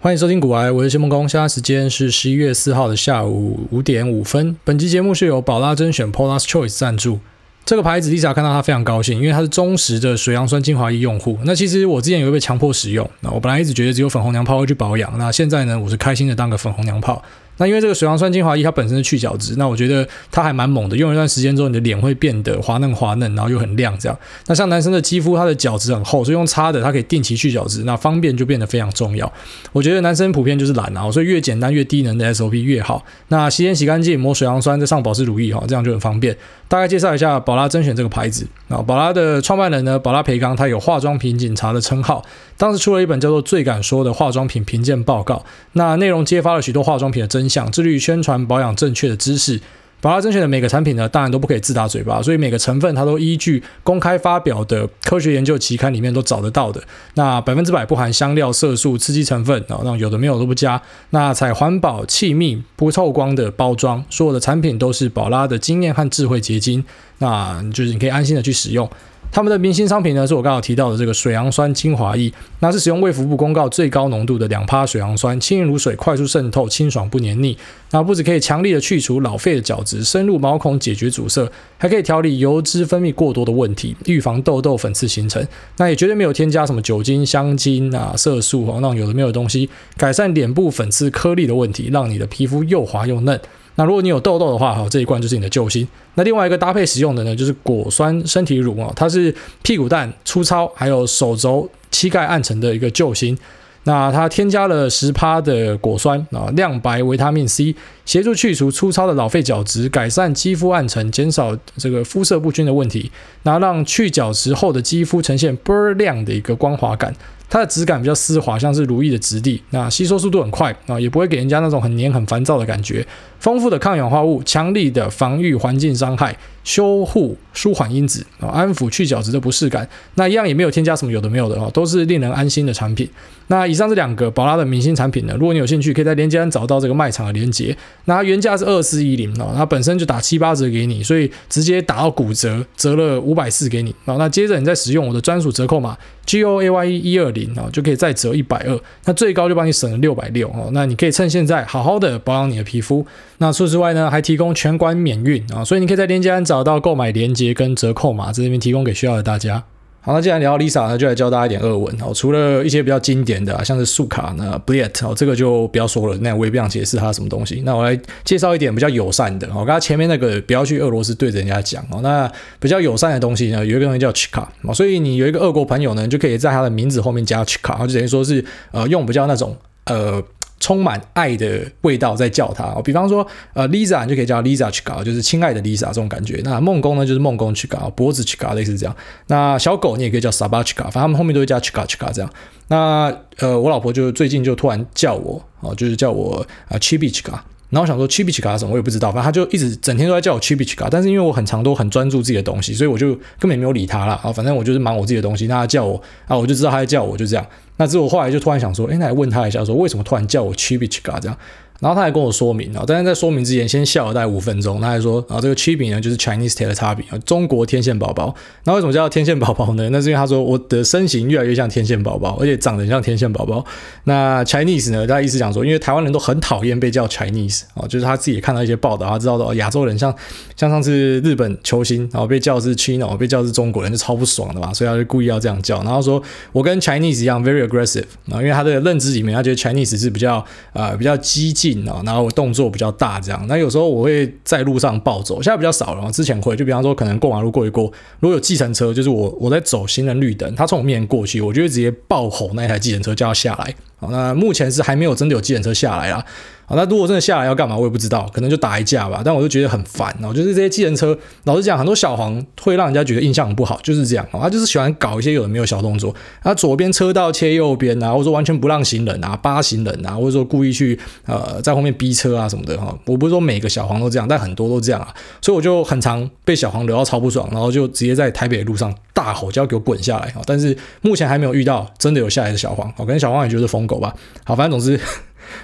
[0.00, 1.28] 欢迎收听古癌，我是谢梦工。
[1.28, 4.56] 现在时间是十一月四号的下午五点五分。
[4.62, 7.18] 本期节目是由宝拉甄选 （Pola's Choice 赞助。
[7.64, 11.36] 这个牌子，Lisa 看到它非常高兴，因为它是忠实的水杨酸精华液用户。
[11.42, 17.20] 那其实我之前也被强迫使用，那我本来一直觉得只有粉红娘炮会去保养，那现在呢，我是开心的当个粉红娘炮。
[17.58, 20.96] 那因为这个水杨酸精华液它本身是去角质，那我觉得它还蛮猛的。
[20.96, 24.18] 用一段时间之后，你的脸会变得滑嫩滑嫩，然后又很亮这样。
[24.46, 29.30] 那像男生的肌肤，它的角质很厚，所以用擦的它可以定期去角质，那方便就变得非常重要。
[29.72, 33.04] 我觉得男生普遍就是懒啊，所以越简单越低能的 SOP 越好。
[33.28, 36.36] 那洗脸洗干净，抹水杨酸，再上保湿乳液哈，这样就很方便。
[36.68, 42.22] 大概介绍一下宝拉甄选这个牌子啊，宝拉的创办人呢，宝拉培刚，他有化妆品警察的称号，
[42.58, 45.36] 当时出了一本叫做《最敢说的化妆品评鉴报告》，
[45.72, 49.58] 那内容揭发了许多化妆品的真相，致力于宣传保养正确的知识。
[50.00, 56.80] 宝拉珍选的每个产品呢，当然都不可以自打嘴巴，所以每个成分它都依据公开发表的科学研究期刊里面都找得到的。
[57.14, 60.80] 那百分之百不含香料、色素、刺激成分啊，那有的没有都不加。
[61.10, 66.84] 那采环保、气密、不透光的包装，所有的产品都是宝拉的经验和智慧结晶，
[67.18, 68.88] 那就是你可以安心的去使用。
[69.30, 77.56] 他们的明星商品呢，是我刚好提到的这个水杨酸精华液，那是使用卫福部公告最高浓度的两趴水杨酸，轻盈如水，快速渗透，清爽不黏腻。
[77.90, 85.46] 那不止可以强力的去除老废的角质，深入毛孔解决阻塞，还可以调理油脂分泌过多的问题，预防痘痘、粉刺形成。
[85.76, 93.38] 那也绝对没有添加什么酒精、香精啊、色素哦，那有的没有的东西，改善脸部粉刺颗粒的问题，让你的皮肤又滑又嫩。
[93.78, 95.86] 那如果你有痘痘的话，哈，这一罐就是你的救星。
[96.14, 103.38] 那另外一个搭配使用的呢，就是果酸身体乳啊，它是屁股蛋粗糙，还有手肘、膝盖暗沉的一个救星。
[103.84, 107.72] 那它添加了十趴的果酸啊，亮白维他命 C，
[108.04, 113.12] 协助去除粗糙的老废角质，改善肌肤暗沉，减少这个肤色不均的问题，
[113.44, 117.14] 那让去角质后的肌肤呈现倍儿亮的一个光滑感。
[117.50, 123.06] 它的质感比较丝滑，像是如意的质地，那吸收速度很快啊，也不会给人家那种很黏很烦躁的感觉。
[123.40, 129.88] 丰富的抗氧化物，强力的防御环境伤害，修护舒缓因子啊，安抚去角质的不适感。
[130.14, 133.08] 那一样也没有添加什么有的没有的哦，都是令人安心的产品。
[133.50, 137.74] 那以上这两个宝拉的明星产品呢，如果你有兴趣，可以在链接栏找到这个卖场的链接。
[138.04, 144.16] 那它原价是二四一零哦，它本身就打七八折给你，所以直接打到骨折，折了五百四给你啊。
[144.18, 145.96] 那接着你再使用我的专属折扣码
[146.26, 150.68] G O A Y E 一二零啊，就可以再折一百二，那最高就帮你省了六百六哦。
[150.72, 153.06] 那你可以趁现在好好的保养你的皮肤。
[153.38, 159.62] 那除此之外呢，还提供全馆免运啊，所以你可以在链接栏找找到购买链接跟折扣码，在这边提供给需要的大家。
[160.00, 162.12] 好，那既然聊到 Lisa 那，就来教大家一点俄文哦。
[162.12, 167.62] 除了一些比较经典的，像是素卡、那 Bliet 哦，这个就不要说了，那我也不想解释它什么东西。
[167.64, 169.64] 那我来介绍一点比较友善的哦。
[169.64, 172.00] 刚才前面那个不要去俄罗斯对着人家讲哦。
[172.02, 180.20] 那比较友善的东西呢，有一个东西叫 Chika 哦，所以你有一个俄国朋友呢，就可以在他的名字后面加 Chika，就等于说是呃用比较那种呃。
[180.60, 186.40] 充满爱的味道在叫他，比方说，呃，Lisa 你就可以叫 Lisa 去搞，就是亲爱的 Lisa 这种感觉。
[186.44, 188.94] 那孟恭呢，就是孟恭去搞，脖子去搞，类似这样。
[189.28, 192.30] 那小狗你也可以叫 Saba Chika，反正他们后面都会加 Chika Chika 这样。
[192.68, 197.38] 那呃，我老婆就最近就突然叫我哦，就是叫我啊 Chibichka。
[197.70, 200.88] 然后我想说 Chibichka 什么我也不知道，反正他就一直整天都在叫我 Chibichka。
[200.90, 204.32] 但是因为我很常都很专注自己的东西，所以我就根本没有理他了啊。
[204.32, 207.46] 反正我就是忙我自己的东西，那他叫我啊，我就知道他在叫我，就这样。
[207.78, 211.38] 那之后我后来就突然想说，哎，那来问他一下，说为什么突然叫我 chibicha 这样？
[211.80, 214.80] 然后他还跟我说明啊，但是在说明之前先笑了大概五分钟。
[214.80, 218.34] 他还说啊，这个 Chibi 呢就是 Chinese Teletubby 啊，中国天线宝宝。
[218.64, 219.88] 那为什么叫天线宝宝呢？
[219.92, 223.64] 那是因为他说我的身形越来越像天线宝宝，而且长得像天线宝宝。
[224.04, 230.12] 那 Chinese 呢，他意思讲说，因为台湾人都很讨厌被叫 Chinese 啊，就是他自己也看到一些报道，他知道的亚洲人像
[230.56, 235.82] 像上次日本球星，然后被叫是 Chino，被叫是中国人，就超不爽的嘛，所以他就故意要这样叫。
[235.84, 240.38] 然后说我跟 Chinese 一样 very aggressive 啊，因为他的认知里面，他觉得 Chinese 是比较
[240.72, 241.67] 啊、呃、比较激进
[242.04, 242.48] 然后我动。
[242.58, 243.44] 作比较大，这样。
[243.46, 246.10] 那有时候我会在路上暴走，现在比较少了。
[246.10, 247.84] 之前会，就比方说可能过马路过一过，
[248.18, 253.72] 如果有计程车，就是我我在走行人绿灯，他从我面前过去，我就会直接爆吼那台计程车叫他下来。
[254.00, 256.24] 好，那目前是还没有真的有计程车下来啊。
[256.68, 259.22] 好，那如果真的下来要干嘛，我也不知道，可能就打一架吧。
[259.24, 264.28] 但我就觉得很烦哦，就是这些计程车，老实讲，很多小黄会让人家觉得印象很不好，就是这样。
[264.30, 272.94] 他就是喜欢搞一些有的没有小动作，他左边车道切右边啊，或者说完全不让行人啊，扒行人啊，或者说故意去呃在后面逼车啊什么的哈。
[273.06, 275.08] 我不是说每个小黄都这样，但很多都这样啊，
[275.40, 280.42] 所以我就很常被小黄聊到超不爽，然后就直接在台北的路上大吼，就要给我滚下来啊。
[280.44, 284.14] 但是目前还没有遇到真的有下来的小黄，可能小黄也就是疯狗吧。
[284.44, 285.00] 好，反正总之。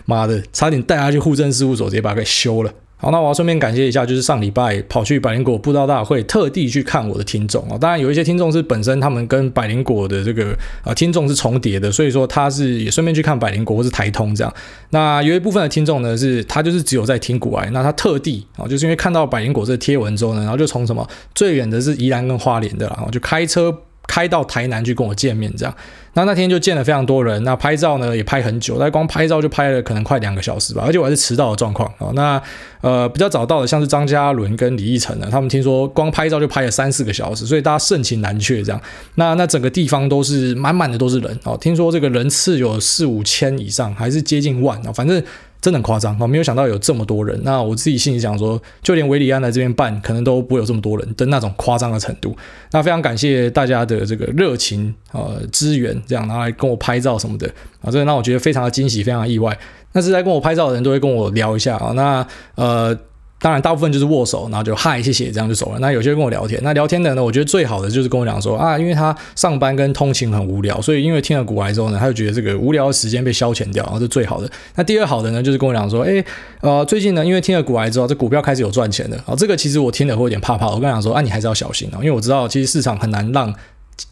[0.04, 2.72] 妈的，差点带他去户政事务所，直接把他给修了。
[2.96, 7.76] 好，那我要顺便感谢一下，就是上礼拜跑去百灵果布道大会，特地去看我的听众哦。
[7.78, 14.54] 当然有一些听众是本身他们跟百灵果的这个啊、呃、听众是重叠的，所以说他是也顺便去看百灵果或是台通这样。
[14.90, 23.76] 那有一部分的听众呢，是他就是只有在听股癌，那他特地啊、就是因为看到百灵果这个贴文之后呢，然后就从什么最远的是宜兰跟花莲的，然后就开车。
[24.06, 25.74] 开到台南去跟我见面，这样，
[26.12, 32.10] 那那天就见了非常多人，那拍照呢也拍很久，但光拍照就拍了可能快两个小时吧，而且我还是迟到的状况啊。
[32.14, 32.40] 那
[32.80, 38.80] 呃比较早到的像是张嘉伦跟李义成呢，他们听说光拍照就拍了三四个小时，所以大家盛情难却这样。
[39.16, 45.22] 那那整个地方都是满满的都是人哦，听说这个人次有四五千以上，还是接近万啊，反正。
[45.64, 47.40] 真的很夸张，我没有想到有这么多人。
[47.43, 52.37] 那我自己心里想说，就连维里安来这边办，可能都不会有这么多人的那种夸张的程度。
[52.72, 57.50] 那非常感谢大家的这个热情呃支援，这样拿来跟我拍照什么的
[57.81, 59.58] 啊，这让我觉得非常的惊喜，非常意外。
[59.93, 62.26] 那是在跟我拍照的人都会跟我聊一下啊，那
[62.56, 62.94] 呃。
[63.40, 65.78] 当然，大部分就是握手，然后就嗨，谢谢，这样就走了。
[65.78, 74.50] 那有些人跟我聊天，那聊天的呢，我觉得最好的就是跟我讲说啊，因为他上班跟通勤很无聊，所以因为听了股癌之后呢，他就觉得这个无聊的时间被消遣掉，然后是最好的。
[74.76, 76.25] 那第二好的呢，就是跟我讲说，哎，
[76.62, 80.69] 呃，最近呢，因为听了股癌之后，这股票开始有赚钱了啊，这个其实我听了会有点怕怕。
[80.69, 83.52] 我跟他讲说，啊，你还是要小心啊，因为我知道其实市场很难让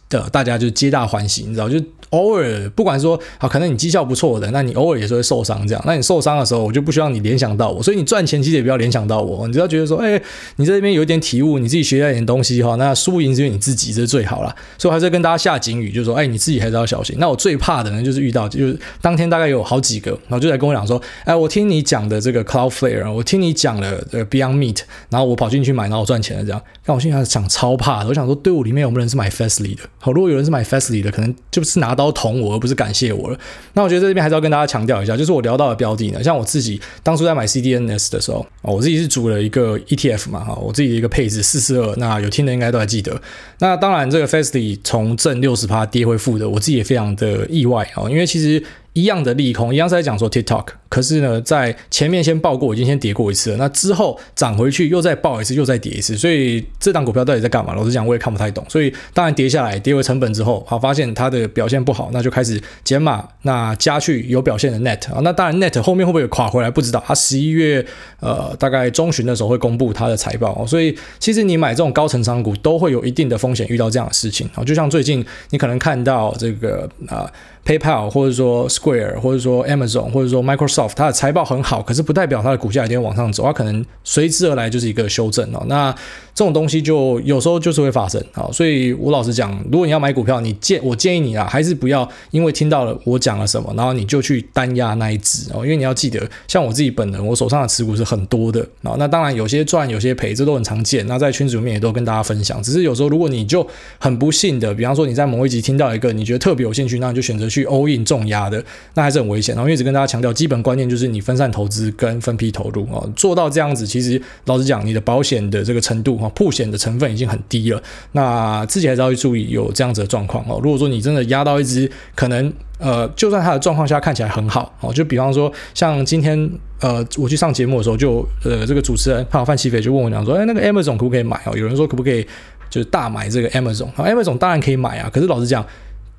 [0.09, 1.79] 的大家就皆大欢喜，你知道就。
[2.13, 5.83] 偶尔，不管说好，可能你绩效不错的，那你偶尔也是会受伤这样。
[5.83, 9.47] 那你受伤的时候，我就不希望你联想到我，所以你赚钱其实也不要联想到我。
[9.47, 10.21] 你只要觉得说，哎，
[10.57, 14.55] 你在这边有一点体悟，你自己学到一点东西哈，那输赢是因为你自己，这是最好了。
[14.77, 17.15] 所以我还是跟大家下警语，就是说，哎，你自己还是要小心。
[17.17, 26.61] 那我最怕的呢，就是遇到，就是当天大概有好几个，然后就在跟我讲说，哎，我听你讲的这个 Cloudflare，我听你讲了这个 Beyond Meat，然后我跑进去买，然后我赚钱了这样。
[26.85, 32.73] 但我现在想超怕的，我想说队伍里面有没有人是买 Fastly 好，如果有人是买 Fastly 的，可能就是拿刀捅我，而不是。
[32.73, 33.37] 感谢我了。
[33.73, 43.21] 那我觉得这边还是要跟大家强调一下，就是我聊到的标的呢，像我自己当初在买 CDNS 的时候，哦我自己是组了一个 ETF 嘛，哈，我自己的一个配置四四二，那有听的应该都还记得。
[43.59, 48.63] 那当然，这个 Fastly 从正六十趴跌回负的，我自己也非常的意外啊，因为其实。
[48.93, 53.57] 一样的利空，一样是在讲说 TikTok，可是呢，在前面先爆过，已经先跌过一次了。
[53.57, 56.15] 那之后涨回去，又再爆一次，又再跌一次。
[56.15, 57.73] 所以这档股票到底在干嘛？
[57.73, 58.63] 老实讲，我也看不太懂。
[58.69, 65.19] 所以当然跌下来，跌回成本之后，好发现它的表现不好，那就开始减码，那加去有表现的 Net 啊。
[65.23, 66.69] 那当然 Net 后面会不会垮回来？
[66.69, 67.03] 不知道。
[67.07, 67.83] 它十一月
[68.19, 70.63] 呃大概中旬的时候会公布它的财报。
[70.67, 74.63] 所以其实你买这种高成长股都会有一定的风险，遇到这样的事情啊。
[74.63, 77.27] 就像最近你可能看到这个啊。
[77.65, 85.63] PayPal 或者说 Square 或者说 Amazon 或者说 Microsoft，它的财报很好，可是不代表它的股价一定往上走，它可能随之而来就是一个修正哦。
[85.67, 85.95] 那
[86.35, 101.05] 这种东西就有时候就是会发生啊，所以我老实讲，如果你要买股票，你建我建议你啊，还是不要因为听到了我讲了什么，然后你就去单压那一只哦，因为你要记得，像我自己本人，我手上的持股是很多的啊，那当然有些赚有些赔，这都很常见。
[101.07, 103.65] 那在群组里面也都跟大家分享，只是有时候如果你就
[103.99, 107.43] 很不幸的，比方说你在某一集听到一个你觉得特别有兴趣，那你就选择。
[107.53, 108.63] 去 all in 重压的，
[108.95, 109.53] 那还是很危险。
[109.53, 117.83] 然后一直跟大家强调，基本观念就是你分散投资跟分批投入啊，做到这样子，其实老实讲，你的保险的这个程度哈，曝险的成分已经很低了。
[118.13, 120.59] 那自己还是要去注意有这样子的状况哦。
[120.63, 126.49] 如果说你真的压到一只，可能呃，就算它的状况下看起来很好哦，就比方说像今天
[126.79, 131.57] 呃，我去上节目的时候就，呃，这个主持人还有范奇斐就问我讲说，哎，那个 Amazon 可不可以买哦？
[131.57, 132.25] 有人说可不可以
[132.69, 135.65] 就是大买这个 Amazon，Amazon 当然可以买啊，可是老实讲。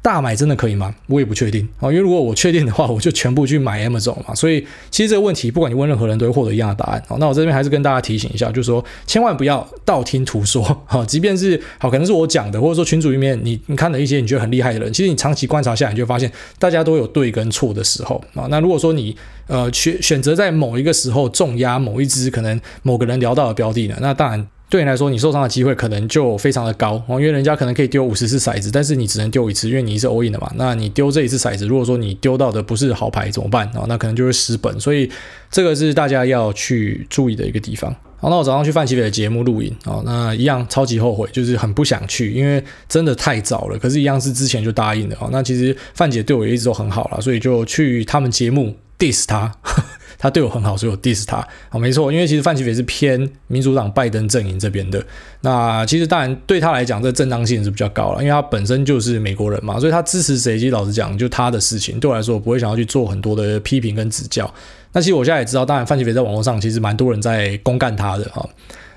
[0.04, 0.94] 大买真的可以吗？
[1.06, 4.34] 我也不确定啊，因为如果我确定的话， 我就全部去买 Amazon 嘛。
[4.34, 4.60] 所以
[4.90, 7.02] 其实这个问题，不管你问任何人都会获得一样的答案。
[7.08, 10.62] 好，那我这边还是跟大家提醒一下，就是说千万不要道听途说。
[10.84, 18.46] 好， 即便是好，可能是我讲的，或者说群组里面你你看了一些你觉得很厉害的人，其实你长期观察下来，你就发现大家都有对跟错的时候啊。
[18.50, 24.46] 那如果说你呃选选择在某一个时候重压某一支可能某个人聊到的标的呢，那当然。
[24.74, 30.50] 对你来说，你受伤的机会可能就非常的高哦，因为人家可能可以丢五十次骰子，但是你只能丢一次，因为你是 all in 的嘛。
[30.56, 33.84] 那你丢这一次骰子，如果说你丢到的不是好牌怎么办啊？
[33.86, 35.08] 那可能就会失本，所以
[35.48, 37.94] 这个是大家要去注意的一个地方。
[38.16, 43.78] 好，那我早上去范奇斐的节目录影啊，那一样超级后悔，就是很不想去，因为真的太早了。
[43.78, 45.28] 可是，一样是之前就答应的啊。
[45.30, 49.54] 那其实范姐对我也一直都很好了，所以就去他们节目 diss 他。
[50.24, 51.46] 他对我很好，所以我 diss 他。
[51.68, 55.04] 好，没错，因为其实范奇斐是偏民主党拜登阵营这边的。
[55.42, 62.00] 那其实当然对他来讲，这正当性是比较高了，因为他本身就是美国人嘛，所以他支持谁，其实老实讲，就他的事情。
[62.00, 64.50] 对我来说，我不会想要去做很多的批评跟指教。
[64.92, 68.48] 那其实我现在也知道，当然范奇斐在网络上其实蛮多人在公干他的哈。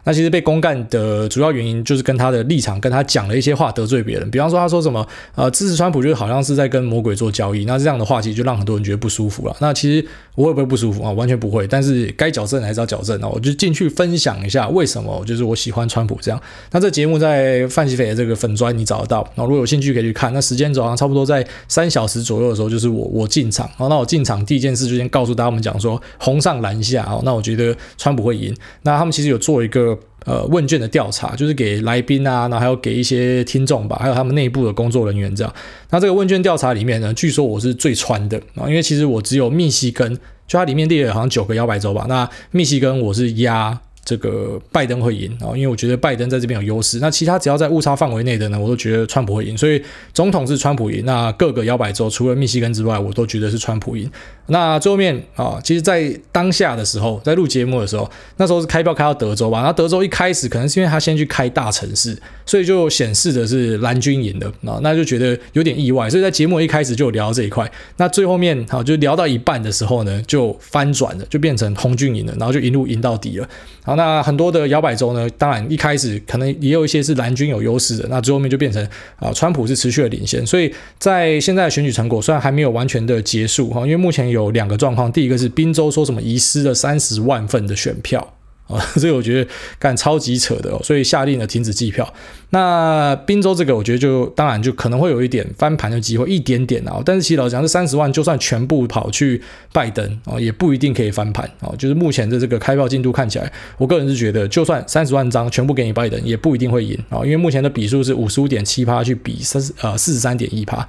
[0.08, 4.32] 那其实被公干的主要原因就是跟他的立场，跟他讲了一些话得罪别人。
[4.32, 9.54] 比方说他说什么呃支持川普就好像是在跟魔鬼做交易，那这样的话其实就让很多人觉得不舒服了。
[9.60, 11.12] 那其实我会不会不舒服啊？
[11.12, 11.68] 完全不会。
[11.68, 13.28] 但是该矫正还是要矫正啊。
[13.28, 16.42] 我就进去分享一下为什么就是我喜欢川普这样。
[16.72, 20.34] 那这节目在范西斐的这个粉专你找得到，那如果有兴趣可以去看。
[20.34, 28.56] 那时间轴上差不多在三小时左右的时候，就是我我进场，然后那我进场第一件事就先告诉大家，我们讲说红上蓝下啊，那我觉得川普会赢。
[28.84, 29.97] 那他们其实有做一个
[30.27, 35.53] 呃问卷的调查，就是给来宾啊，然后还有给一些听众吧，还有他们内部的工作人员这样。
[35.89, 40.13] 那这个问卷调查里面呢，据说我是最穿的啊，因为其实我只有密西根，
[40.46, 43.81] 就它里面列了好像九个摇摆州吧，那密西根我是压。
[44.08, 47.00] 这个拜登会赢啊，因为我觉得拜登在这边有优势。
[47.00, 49.58] 那其他只要在误差范围内的呢，我都觉得川普会赢。
[49.58, 49.84] 所以
[50.14, 54.10] 总统是川普赢，那各个摇摆州除了密西根之外，我都觉得是川普赢。
[54.46, 59.62] 那最后面啊，其实，在当下的时候，在录节目的时候，那时候是开票开到德州吧。
[59.62, 66.10] 那德州一开始可能是因为他先去开大城市，所以就显示的是蓝军赢的啊，那就觉得有点意外。
[66.10, 67.70] 所以在节目一开始就有聊到这一块。
[67.98, 73.50] 那最后面好，就聊到一半的时候呢，就翻转了，就变成红军赢了，然后就一路赢到底了。
[73.84, 78.82] 好，那很多的摇摆州呢，当然一开始可能也有一些是蓝军有优势的，那最后面就变成
[79.18, 80.46] 啊，川普是持续的领先。
[80.46, 88.36] 所以在现在的选举成果虽然还没有完全的结束哈，因为目前有两个状况，第一个是宾州说什么遗失了三十万份的选票。
[88.67, 92.13] 啊， 这个我觉得干超级扯的哦，所以下令了停止计票。
[92.50, 97.01] 那宾州这个，我觉得就当然就可能会有一点翻盘的机会，一点点啊。
[97.03, 99.41] 但是其实老讲，这三十万就算全部跑去
[99.74, 101.74] 拜登啊，也不一定可以翻盘啊。
[101.77, 107.19] 就是目前的这个开票进度看起来，我个人是觉得，就算三十万张全部给你拜登，也不一定会赢啊。
[107.24, 110.88] 因为目前的比数是五十五点七趴去比三呃四十三点一趴。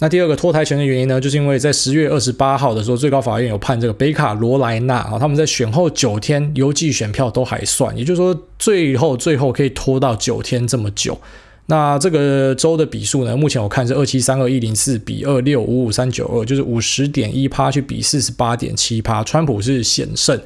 [0.00, 11.16] 那第二个脱台权的原因呢，就是因为在十月二十八号的时候，最高法院有判这个北卡罗来纳啊，他们在选后九天邮寄选票都还算，也就是说最后最后可以拖到九天这么久。
[11.66, 20.40] 那这个州的比数呢，目前我看是二七三二一零四比二六五五三九二，就是五十点一趴去比四十八点七趴，川普是险胜。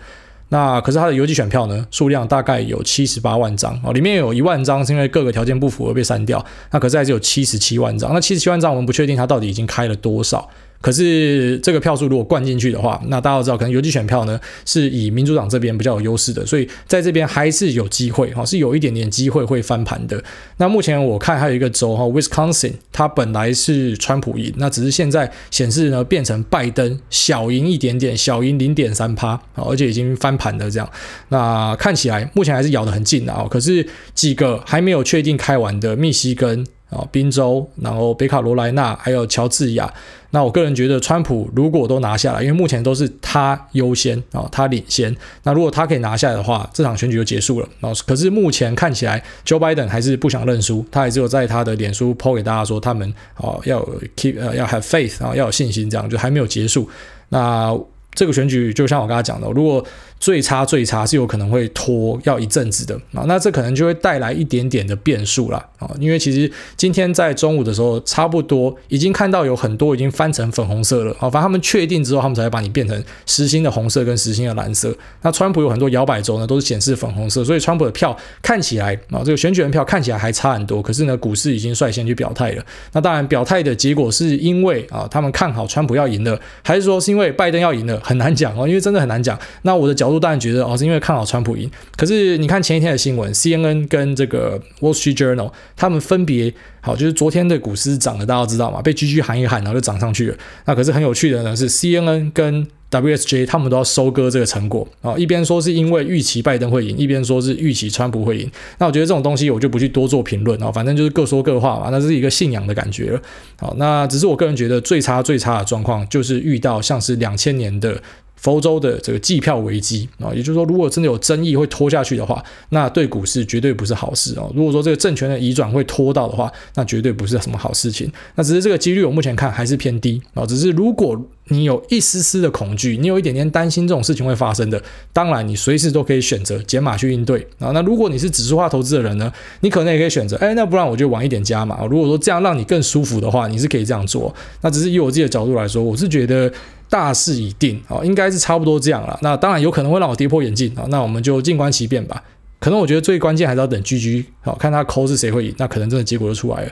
[0.54, 10.48] 那可是他的邮寄选票呢，数量大概有七十八万张哦，里面有一万张是因为各个条件不符合被删掉，那可是还是有七十七万张，那七十七万张我们不确定他到底已经开了多少。
[10.84, 20.22] 可是这个票数如果灌进去的话，那大家都知道，可能邮寄选票呢是以民主党这边比较有优势的，所以在这边还是有机会哈，是有一点点机会会翻盘的。
[20.58, 30.86] 那目前我看还有一个州哈，Wisconsin，它本来是川普赢，那只是现在显示呢变成拜登小赢一点点，小赢零点三趴，而且已经翻盘了这样。
[31.30, 36.66] 那看起来目前还是咬得很近的啊，可是几个还没有确定开完的密西根。
[36.94, 39.92] 啊，宾州，然后北卡罗来纳，还有乔治亚。
[40.30, 45.14] 那我个人觉得，川普如果都拿下来，因为目前都是他优先啊，他领先。
[45.44, 47.68] 那如果他可以拿下来的话，这场选举就结束了。
[47.78, 53.80] 然后，可是目前看起来，Joe Biden 还是不想认输，他还是有在他的脸书 po 给大家说，他们啊要
[54.16, 56.88] keep 呃要 have faith 啊要有信心，这样就还没有结束。
[57.28, 57.72] 那
[58.12, 59.84] 这个选举就像我刚才讲的，如果
[60.24, 74.96] 最差最差是有可能会拖要一阵子的啊，那这可能就会带来一点点的变数了啊，因为其实今天在中午的时候，差不多已经看到有很多已经翻成粉红色了啊，反正他们确定之后，他们才会把你变成实心的红色跟实心的蓝色。
[75.20, 82.64] 那川普有很多摇摆州呢，都是显示粉红色，所以川普的票看起来啊，这个选举人票看起来还差很多，可是呢，股市已经率先去表态了。
[82.92, 88.00] 那当然，表态的结果是因为啊，他们看好川普要赢了，还是说是因为拜登要赢了？
[88.02, 89.38] 很难讲哦，因为真的很难讲。
[89.60, 90.13] 那我的角度。
[90.18, 91.70] 当然觉得哦，是因为看好川普赢。
[91.96, 100.36] 可是你看前一天的新闻，CNN 跟这个 Wall Street Journal，他们分别好，就是昨天的股市涨了，大家都知道嘛，被 GG 喊一喊，然后就涨上去了。
[100.66, 108.48] 那可是很有趣的呢，是 CNN 跟 WSJ 他们都要收割这个成果啊，一边说是因为预期拜登会赢，一边说是预期川普会赢。
[108.78, 113.20] 那我觉得这种东西我就不去多做评论啊，反正就是各说各话嘛，那是一个信仰的感觉了。
[113.58, 118.00] 好，那只是我个人觉得最差最差的状况就是遇到像是两千年的。
[118.44, 124.44] 佛州的这个计票危机啊，也就是说，如果真的有争议会拖下去的话，那对股市绝对不是好事啊。
[124.54, 128.12] 如果说这个政权的移转会拖到的话，那绝对不是什么好事情。
[128.34, 130.44] 那只是这个几率，我目前看还是偏低啊。
[130.44, 134.82] 只是如果你有一丝丝的恐惧，你有一点点担心这种事情会发生的，
[135.14, 137.70] 当然你随时都可以选择减码去应对啊。
[137.70, 141.82] 那如果你是指数化投资的人呢，你可能也可以选择，哎，那不然我就晚一点加码。
[141.86, 144.34] 如果说这样让你更舒服的话，你是可以这样做。
[144.60, 146.52] 那只是以我自己的角度来说，我是觉得。
[146.94, 149.18] 大势已定啊，应该是差不多这样了。
[149.20, 152.22] 那当然有可能会让我跌破眼镜啊，那我们就静观其变吧。
[152.60, 156.70] 可能我觉得最关键还是要等 GG 好，看他抠是谁会赢，那可能真的结果就出来了。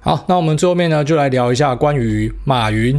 [0.00, 2.98] 好，那我们最后面呢，就来聊一下关于马云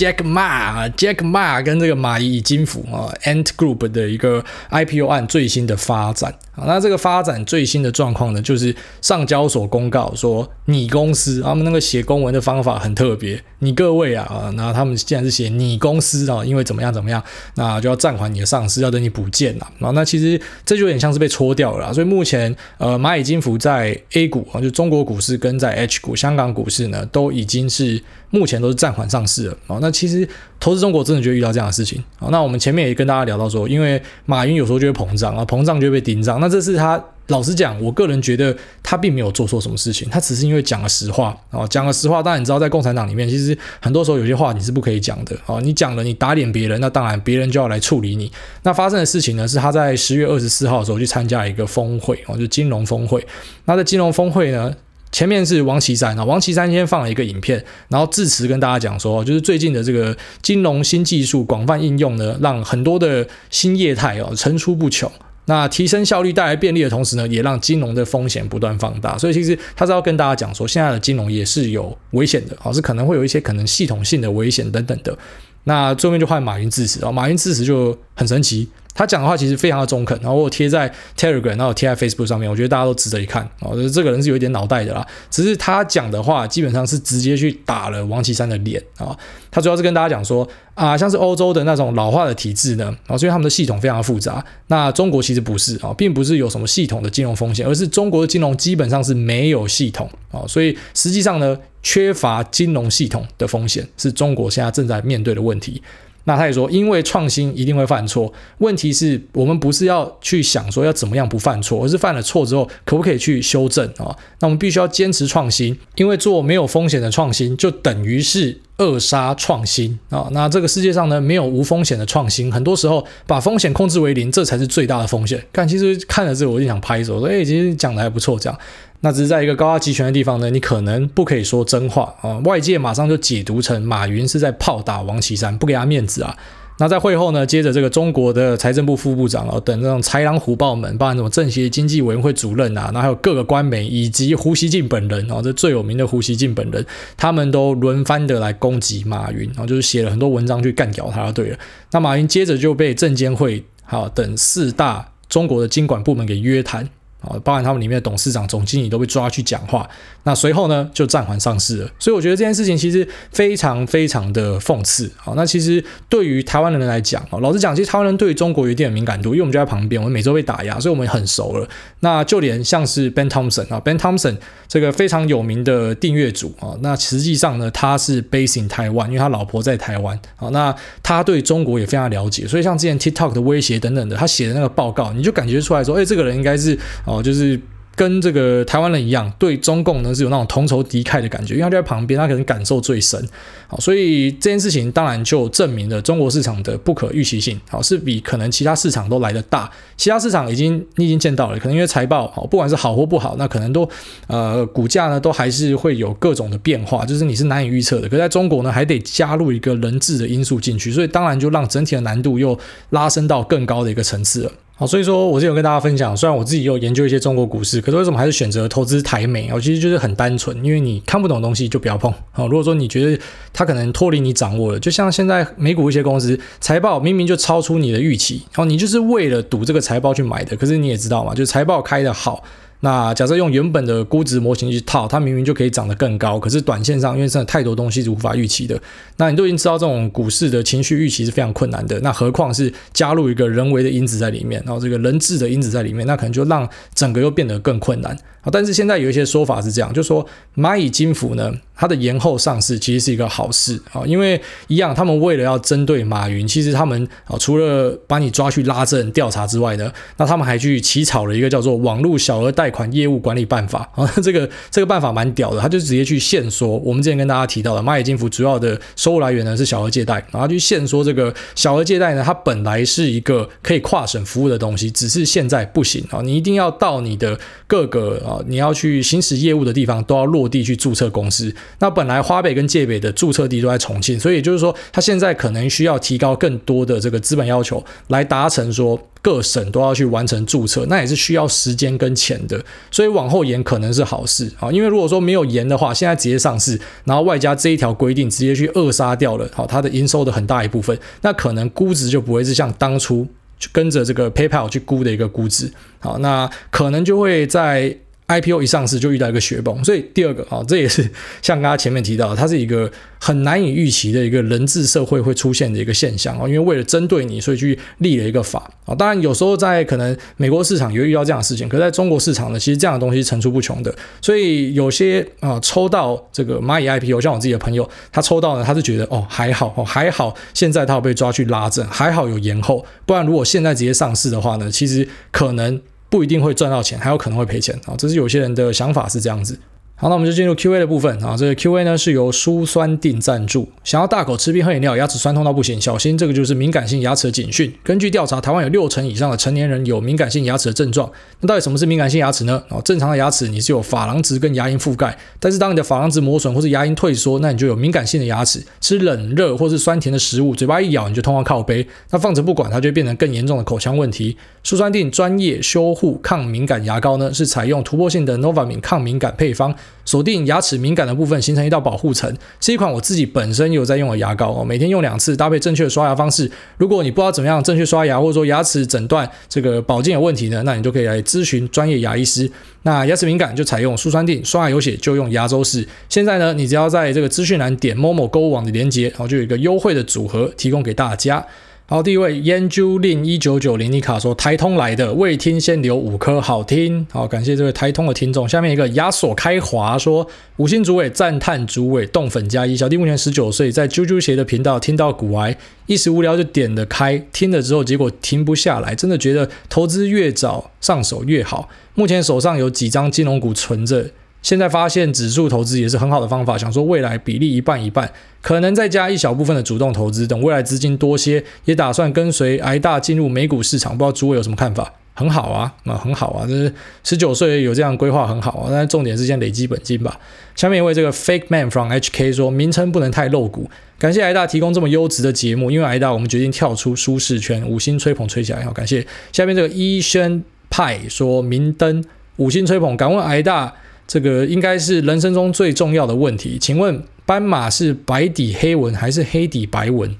[0.00, 6.34] Jack Ma，Jack Ma 跟这个蚂蚁金服啊，Ant Group 的一个 IPO 案最新的发展。
[6.52, 17.22] 啊，那这个发展最新的状况呢，就是上交所公告说，你公司他们那个写公文的方法很特别，你各位啊啊，那他们既然是写你公司啊，因为怎么样怎么样，
[17.56, 29.56] 那就要暂缓你的上市，要等你补件了啊，那其实这就有点像是被戳掉了，所以目前呃蚂蚁金服在 A 股啊，就中国股市跟在 H 股、香港股市呢，都已经是目前都是暂缓上市了。
[29.66, 29.78] 啊。
[29.80, 30.28] 那其实
[30.58, 32.28] 投资中国真的就遇到这样的事情啊。
[32.30, 36.40] 那我们前面也跟大家聊到说，因为马云有时候就会膨胀啊，膨胀就会被盯上。
[36.40, 42.22] 那这是他老实讲，我个人觉得他并没有做错什么事情，他只是因为讲了实话啊，讲了实话。
[42.22, 45.60] 当然你知道，在共产党里面，其实很多时候有些话你是不可以讲的啊。
[45.60, 48.30] 你讲了，你打脸别人，那当然别人就要来处理你。
[48.64, 53.24] 那发生的事情呢，是他在十月二十四号的时候去参加一个峰会啊，就金融峰会。
[53.66, 54.74] 那在金融峰会呢，
[55.12, 65.10] 前面是王岐山啊，王岐山先放了一个影片，然后致辞跟大家讲说，就是最近的这个金融新技术广泛应用呢，让很多的新业态哦层出不穷。
[65.46, 69.18] 那提升效率带来便利的同时呢，也让金融的风险不断放大。
[69.18, 75.16] 所以其实他是要跟大家讲说，现在的金融也是有危险的，哦，是可能会有一些可能系统性的危险等等的。
[75.64, 78.68] 那最后面就换马云致辞啊，马云致辞就很神奇。
[79.00, 83.72] 他讲的话其实非常的中肯，然后我贴在 Telegram，然后贴在 Facebook 上面，我觉得大家都值得一看啊。
[83.72, 89.16] 就是这个人是有一点脑袋的啦，只是他讲的话基本上是直接去打了王岐山的脸啊。
[89.50, 94.44] 他主要是跟大家讲说啊，像是欧洲的那种老化的体制呢，啊，所以他们的系统非常复杂。
[94.66, 105.82] 那中国其实不是啊，并不是有什么系统的金融风险，而是中国的金融基本上是没有系统啊，所以实际上呢，缺乏金融系统的风险是中国现在正在面对的问题。
[106.30, 114.16] 那他也说，因为创新一定会犯错，问题是我们不是要去想说要怎么样不犯错，而是犯了错之后可不可以去修正啊？
[114.38, 120.28] 那我们必须要坚持创新，因为做没有风险的创新就等于是扼杀创新啊。
[120.30, 125.44] 那这个世界上呢，没有无风险的创新，很多时候把风险控制为零，这才是最大的风险。
[125.50, 128.56] 但其实看了这个，我就想拍手说，哎，其实讲的还不错，这样。
[129.02, 132.36] 那只是在一个高压集权的地方呢，你可能不可以说真话啊！
[132.44, 136.36] 外界马上就解读成马云是在炮打王岐山，不给他面子啊！
[136.78, 146.84] 那在会后呢，接着这个中国的财政部副部长啊等这种豺狼虎豹们，包含什么政协经济委员会主任啊，然后还有各个官媒以及胡锡进本人啊，这最有名的胡锡进本人，
[147.16, 151.58] 他们都轮番的来攻击马云，然后就是写了很多文章去干掉他，对了。
[151.92, 156.88] 那马云接着就被证监会好等四大中国的经管部门给约谈。
[157.20, 159.88] 啊，包含他们里面的董事长、总经理都被抓去讲话，
[160.24, 161.90] 那随后呢就暂缓上市了。
[161.98, 165.10] 所以我觉得这件事情其实非常非常的讽刺。
[165.16, 171.68] 好，那其实对于台湾人来讲，老实讲，其实台湾人对于中国有一点敏感度，因为我们就在旁边，我们每周被打压，所以我们很熟了。
[172.00, 180.18] 那就连像是 Ben Thompson 啊，Ben Thompson 这个非常有名的订阅主啊，那实际上呢他是 base in 台湾，因为他老婆在台湾。
[180.36, 186.78] 好，那他对中国也非常了解，所以像之前 TikTok 的威胁等等的，他写的那个报告，你就感觉出来说，哎，这个人应该是。
[187.10, 187.60] 哦，就是
[187.96, 193.22] 跟这个台湾人一样，对中共呢是有那种同仇敌忾的感觉，因为他就在旁边，他可能感受最深。
[193.66, 199.70] 好，所以这件事情当然就证明了中国市场的不可预期性，好，是比可能其他市场都来得大。
[199.96, 203.86] 其他市场已经你已经见到了，可能因为财报好，不管是好或不好，那可能都
[204.28, 208.08] 呃股价呢都还是会有各种的变化，就是你是难以预测的。
[208.08, 212.58] 可在中国呢，还得加入一个人质的因素进去，所以当然就让整体的难度又
[212.90, 214.52] 拉升到更高的一个层次了。
[214.80, 219.50] 好，所以说我是有跟大家分享，虽然我自己有研究一些中国股市，可是为什么还是选择投资台美？
[219.52, 222.10] 我其实就是很单纯，因为你看不懂东西就不要碰。
[222.32, 232.42] 好，如果说你觉得它可能脱离你掌握了，就像现在美股一些公司财报明明就超出你的预期，然后你就是为了赌这个财报去买的，可是你也知道嘛，就是财报开得好。
[232.80, 238.80] 那假设用原本的估值模型去套，它明明就可以涨得更高，可是短线上因为真的太多东西是无法预期的。
[239.16, 248.16] 那你都已经知道这种股市的情绪预期是非常困难的，那何况是加入一个人为的因子在里面，然后这个人质的因子在里面，那可能就让整个又变得更困难。
[248.40, 281.54] 啊，但是现在有一些说法是这样，就说蚂蚁金服呢，它的延后上市其实是一个好事啊，因为一样，他们为了要针对马云，其实他们啊除了把你抓去拉证调查之外呢，那他们还去起草了一个叫做《网络小额贷款业务管理办法》啊， 这个这个办法蛮屌的，他就直接去限缩我们之前跟大家提到的蚂蚁金服主要的收入来源呢是小额借贷，然后去限缩这个小额借贷呢，它本来是一个可以跨省服务的东西，只是现在不行啊，你一定要到你的各个啊，你要去行使业务的地方都要落地去注册公司。
[281.78, 294.70] 那本来花呗跟借呗的注册地都在重庆，所以也就是说，他现在可能需要提高更多的这个资本要求，来达成说各省都要去完成注册，那也是需要时间跟钱的，所以往后延可能是好事啊。
[294.70, 303.26] 因为如果说没有延的话，现在直接上市，然后外加这一条规定直接去扼杀掉了，好，它的营收的很大一部分，那可能估值就不会是像当初
[303.72, 307.96] 跟着这个 PayPal 去估的一个估值，好，那可能就会在。
[308.30, 311.02] IPO 一上市就遇到一个雪崩，所以第二个啊，这也是
[311.42, 312.88] 像刚刚前面提到，它是一个
[313.18, 318.94] 很难以预期的一个人治社会会出现的一个现象啊，因为为了针对你，所以去立了一个法啊。
[318.94, 323.92] 当然有时候在可能美国市场也会遇到这样的事情，可是在中国市场呢，其实这样的东西层出不穷的。
[324.20, 335.80] 所以有些啊抽到这个蚂蚁 IPO，像我自己的朋友，他抽到呢，他是觉得哦还好哦还好，现在他有被抓去拉证，还好有延后，不然如果现在直接上市的话呢，其实可能。
[336.10, 337.94] 不一定会赚到钱，还有可能会赔钱啊！
[337.96, 339.58] 这是有些人的想法是这样子。
[340.00, 341.36] 好，那我们就进入 Q&A 的部分啊。
[341.36, 343.68] 这个 Q&A 呢是由舒酸定赞助。
[343.84, 347.70] 想要大口吃冰喝饮料，牙齿酸痛到不行，小心这个就是敏感性牙齿的警讯。
[347.84, 351.12] 根据调查，台湾有六成以上的成年人有敏感性牙齿的症状。
[351.40, 352.62] 那到底什么是敏感性牙齿呢？
[352.70, 358.64] 哦，正常的牙齿你是有珐琅质跟牙龈覆盖，但是当你的珐琅质磨损或是牙龈退缩，那你就有敏感性的牙齿。
[358.80, 361.86] 吃冷热或是酸甜的食物，嘴巴一咬你就痛到靠背。
[362.08, 364.34] 那放着不管，它就变成更严重的口腔问题。
[364.62, 369.74] 舒酸定专业修护抗敏感牙膏呢，是采用突破性的 Novamin 抗敏感配方。
[370.04, 374.64] 锁定牙齿敏感的部分，形成一道保护层，是一款我自己本身有在用的牙膏哦。
[374.64, 376.50] 每天用两次，搭配正确的刷牙方式。
[376.78, 382.50] 如果你不知道怎么样正确刷牙，或者说牙齿诊断这个保健有问题呢，那你就可以来咨询专业牙医师。
[382.82, 385.86] 那牙齿敏感就采用舒酸定，刷牙有血就用牙周氏。
[386.08, 391.44] 现在呢，你只要在这个资讯栏点某某购物网的链接，然后就有一个优惠的组合提供给大家。
[391.90, 397.04] 好，第一位烟珠令一九九零尼卡说台通来的，未听先留五颗好听。
[397.10, 398.48] 好，感谢这位台通的听众。
[398.48, 400.24] 下面一个亚索开华说
[400.58, 402.76] 五星主委赞叹主委动粉加一。
[402.76, 411.68] 小弟目前十九岁，在啾啾鞋的频道听到股癌，一时无聊就点了开，听了之后结果停不下来，真的觉得投资越早上手越好。
[411.96, 414.10] 目前手上有几张金融股存着。
[414.42, 423.96] 现在发现指数投资也是很好的方法，想说未来比例一半一半，可能再加一小部分的主动投资，等未来资金多些，也打算跟随癌大进入美股市场。
[423.98, 424.94] 不知道诸位有什么看法？
[425.12, 426.72] 很好啊，那很好啊，这是
[427.04, 428.68] 十九岁有这样规划很好啊。
[428.70, 430.18] 但重点是先累积本金吧。
[430.56, 433.68] 下面一位这个 Fake Man from HK 说，名称不能太露骨。
[433.98, 438.64] 感谢癌大提供这么优质的节目，因为癌大我们决定跳出舒适圈，五星吹捧吹起来。
[438.64, 439.06] 好，感谢。
[439.30, 442.02] 下面这个医生派说，明灯
[442.36, 443.74] 五星吹捧，敢问癌大。
[444.10, 450.16] 这个应该是人生中最重要的问题，请问斑马是白底黑纹还是黑底白纹？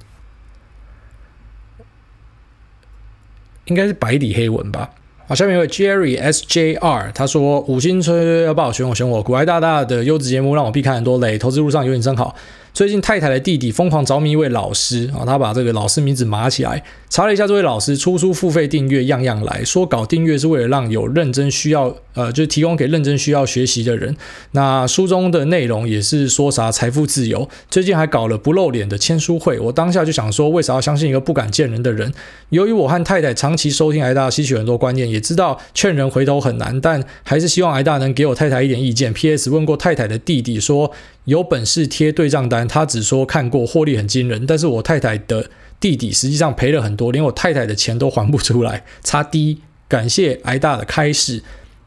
[3.64, 4.90] 应该是白底黑纹吧。
[5.26, 12.36] 好，下面一位 Jerry SJR，他说五星吹要爆选我选我，股癌大大的优质节目让我避开很多雷，投资路上有你真好。
[12.72, 24.16] 最近太太的弟弟疯狂着迷一位老师啊，他把这个老师名字码起来，查了一下这位老师出书付费订阅样样来说搞订阅是为了让有认真需要呃，就是提供给认真需要学习的人。
[24.52, 29.58] 那书中的内容也是说啥财富自由，最近还搞了不露脸的签书会。
[29.60, 32.12] 我当下就想说，为啥要相信一个不敢见人的人？
[32.50, 39.12] 由于我和太太长期收听挨大，吸取很多观念，也知道劝人回头很难，但还是希望挨大能给我太太一点意见。
[39.12, 39.50] P.S.
[39.50, 40.92] 问过太太的弟弟说。
[41.26, 44.44] 有本事贴对账单，他只说看过，获利很惊人。
[44.46, 45.48] 但是我太太的
[45.80, 48.84] 弟弟实际上赔了很多，连我太太的钱都还不出来。
[49.02, 51.42] 差低，感谢挨大的开示。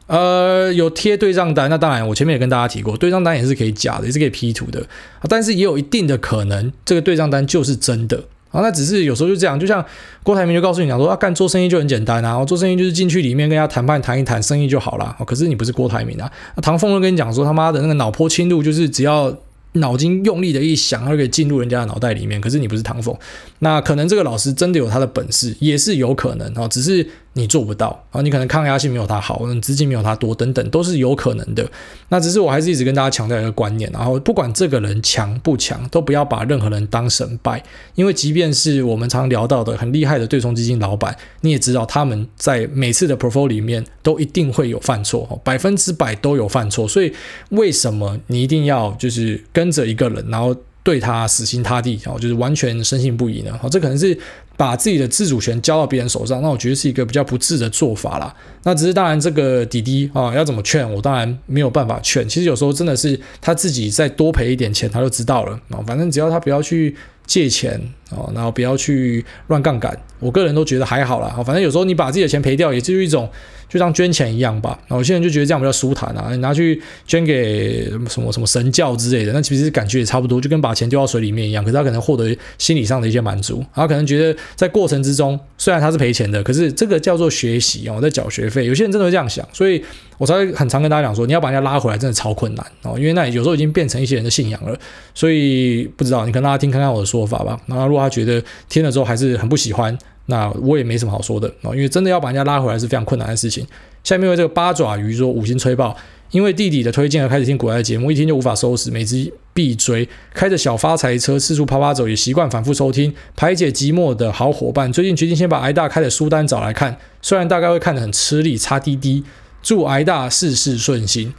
[0.06, 4.84] 呃，有贴对账单，那当然，我前面也跟大家提过，对账单也是可以假的，也是可以 P 图的。
[5.28, 8.22] 但是也有一定的可能，这个对账单就是真的。
[8.50, 9.82] 啊，那只是有时候就这样，就像
[10.22, 15.16] 郭台铭就告诉你讲说，啊，干做生意就很简单啊，做生意就是进去里面跟人家谈判谈一谈，生意就好了。
[15.26, 19.34] 可是你不是郭台铭啊，那唐凤都跟你讲说，他妈的那个脑波轻度就是只要。
[19.74, 22.40] 脑筋用力的一想，他就可以进入人家的脑袋里面。
[22.40, 23.16] 可是你不是唐风，
[23.60, 27.06] 那可能这个老师真的有他的本事，也是有可能啊，只是。
[27.36, 28.22] 你做不到啊！
[28.22, 31.68] 你可能抗压性没有他好，资金没有他多，等等都是有可能的。
[32.08, 37.62] 那只是我还是一直跟大家强调一个观念，然后不管这个人强不强，都不要把任何人当神拜，
[37.96, 46.86] 因为即便是我们常聊到的很厉害的对冲基金老板，你也知道他们在每次的 portfolio 里面都一定会有犯错，百分之百都有犯错。
[46.86, 47.12] 所以
[47.50, 53.58] 为什么你一定要就是跟着一个人，然后对他死心塌地，然后就是完全深信不疑呢？
[53.60, 54.16] 哦，这可能是。
[54.56, 58.34] 把自己的自主权交到别人手上，那我觉得是一个比较不智的做法啦。
[58.62, 62.28] 那只是当然，这个弟弟啊，要怎么劝我，当然没有办法劝。
[62.28, 65.82] 其实有时候真的是他自己再多赔一点钱，他就知道了啊。
[65.86, 66.94] 反正只要他不要去
[67.26, 67.80] 借钱
[68.14, 69.96] 哦，然后不要去乱杠杆。
[70.20, 73.28] 我个人都觉得还好啦，反正有时候你把自己的钱赔掉，也就是一种。
[73.66, 81.64] 就像捐钱一样吧，然后有些人就觉得这样比较舒坦啊，你拿去捐给什么什么神教之类的，那其实感觉也差不多，就跟把钱丢到水里面一样。
[81.64, 88.64] 可是他可能获得心理上的一些满足，他可能觉得在过程之中，虽然他是赔钱的，可是这个叫做学习哦，在缴学费。
[88.66, 89.82] 有些人真的会这样想，所以
[90.18, 94.78] 我才会很常跟大家讲说，你要把人家拉回来，真的超困难哦，因为那有时候已经变成一些人的信仰了。
[95.14, 97.58] 所以不知道你跟大家听看看我的说法吧。
[97.66, 99.96] 然后如果他觉得听了之后还是很不喜欢。
[100.26, 103.66] 那我也没什么好说的啊，因为真的要把人家拉回来是非常困难的事情。
[104.02, 105.94] 下面为这个八爪鱼说五星吹爆，
[106.30, 110.08] 因为弟弟的推荐而开始听古代的节目，一听就无法收拾，每次必追。
[110.32, 114.90] 开着小发财车四处趴趴走，也习惯反复收听，排解寂寞的好伙伴。
[114.90, 119.24] 最近决定先把挨大开的书单找来看，虽然大概会看得很吃力，擦滴滴。
[119.62, 121.32] 祝挨大事事顺心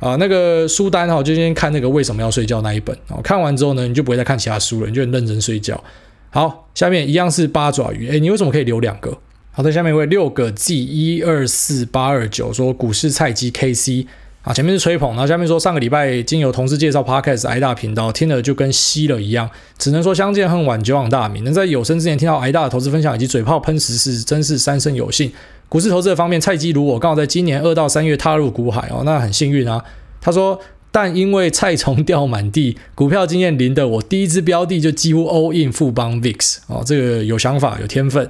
[0.00, 0.14] 啊！
[0.16, 3.18] 那个书单哈，就先看那个为什么要睡觉那一本啊。
[3.22, 5.82] 看完之后呢，你就不会再看其他书了，你就很认真睡觉。
[6.30, 8.08] 好，下面一样是八爪鱼。
[8.08, 9.18] 诶，你为什么可以留两个？
[9.50, 14.06] 好的，下面一位六个 G 一二四八二九说股市菜鸡 KC
[14.42, 21.42] 啊，前面是吹捧，然后下面说上个礼拜经由同事介绍 Podcast 挨大频道，听了就跟吸了一样，只能说相见恨晚，久仰大名。
[21.42, 25.32] 能在有生之年听到挨大的投资分享以及嘴炮喷时事，真是三生有幸。
[25.68, 29.84] 股市投资的方面，菜鸡如我刚好在今年二到三月踏入股海哦，那很幸运啊。
[30.20, 30.60] 他说。
[30.90, 38.26] 但因为菜虫掉满地，股票经验零的我，第一支标的就几乎 all in 富邦 VIX 哦，这个有想法有天分。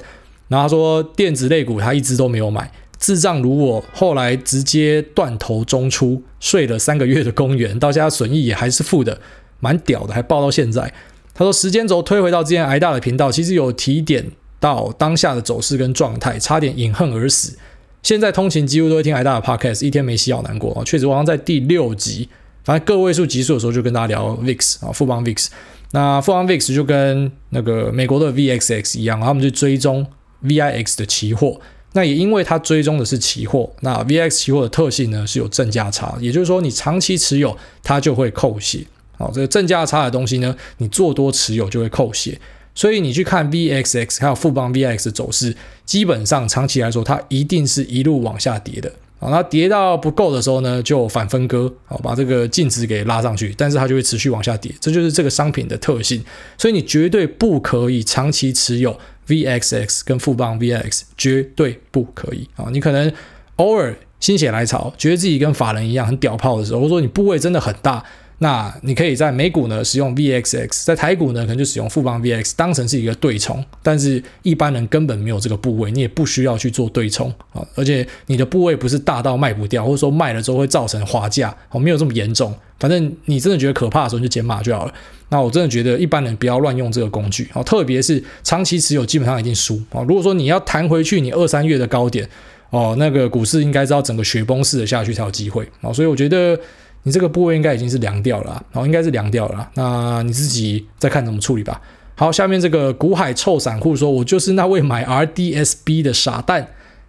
[0.48, 9.20] 然后他说电子类股他一支都没有买，智障如我，后来直接断头中出，睡了三个月的公园，到现在损益也还是负的，
[9.60, 10.92] 蛮屌的，还抱到现在。
[11.32, 17.56] 他说时间轴推回到之前挨大的频道，其实有提点到当下的走势跟状态，差点饮恨而死。
[18.02, 22.28] 现在通勤几乎都会听挨大的 podcast，一天没洗好难过啊，确实我好像在第六集。
[22.64, 25.46] 反正个位数级数的时候，就跟大家聊 VIX 啊，富邦 VIX。
[25.92, 30.06] 那富邦 VIX 就跟那个美国的 VXX 一样，他们就追踪
[30.44, 31.60] VIX 的期货。
[31.94, 38.86] 那也因为它追踪的是期货，那 VIX 期货的特性呢是有正价差，也就是说你长期持有它就会扣血。
[39.16, 42.38] 好，这个正价差的东西呢，你做多持有就会扣血。
[42.78, 48.92] 所以你去看 VXX 还有富邦 VX 的走势，基本上长期来说，它一定是一路往下跌的。
[49.18, 56.24] 好，那跌到不够的时候呢，就反分割，好，把这个净值给拉上去，但是它就会持续往下跌，这就是这个商品的特性。
[56.56, 62.68] 所以你绝对不可以长期持有 VXX 跟富邦 VX，绝对不可以啊！
[62.70, 63.12] 你可能
[63.56, 68.04] 偶尔心血来潮，觉得自己跟法人一样很屌炮的时候，或者说你部位真的很大。
[68.40, 73.64] 那你可以在美股呢使用 VXX，在台股呢可能就使用富邦 VX，当成是一个对冲。
[73.82, 77.66] 但是一般人根本没有这个部位，你也不需要去做对冲啊。
[77.74, 82.54] 而且你的部位不是大到卖不掉，或者说卖了之后会造成滑价，哦，没有这么严重。
[82.78, 84.94] 反正你真的觉得可怕的时候，你就减码就好了。
[85.30, 90.00] 那我真的觉得一般人不要乱用这个工具，哦，特别是长期持有，基本上一定输啊。
[90.02, 92.28] 如果说你要弹回去你二三月的高点，
[92.70, 95.92] 哦，那个股市应该知道整个雪崩式的下去才有机会啊。
[95.92, 96.56] 所以我觉得。
[97.04, 101.80] 你这个部位应该已经是凉掉了，然后应该是凉掉了，那你自己再看怎么处理吧。
[102.14, 106.68] 好，下面这个股海臭散户说：“我就是那位买 RDSB 的傻蛋。”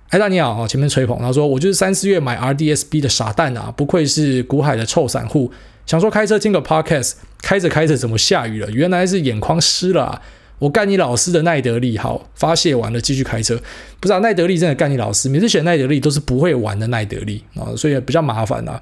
[0.09, 5.51] 哎，大你好，前面吹捧，他说：“我就是三四月买 RDSB 的傻蛋啊，不愧是股海的臭散户。
[5.85, 8.69] 想说开车听个 Podcast，开着开着怎么下雨了？
[8.71, 10.21] 原来是眼眶湿了啊。
[10.59, 13.55] 我干你老师的奈德利，好，发泄完了继续开车。
[13.99, 18.79] 不知道奈德利真的干你老师，每次选奈德利都是不会玩的奈德利啊，所以比较麻烦啊。”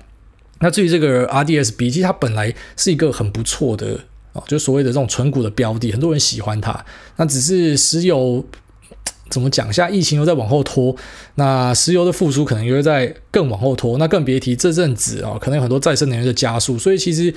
[0.60, 4.00] 那至于这个 RDSB，其实它本来是一个很不错的
[4.34, 6.86] 啊，就所谓的这种纯股的标的，很多人喜欢它。
[7.18, 8.46] 那只是石油
[9.30, 9.72] 怎么讲？
[9.72, 10.96] 现在疫情又在往后拖，
[11.36, 13.98] 那石油的复苏可能又会在更往后拖。
[13.98, 17.34] 那更别提这阵子啊，可能有很多再生能源的加速，所以其实。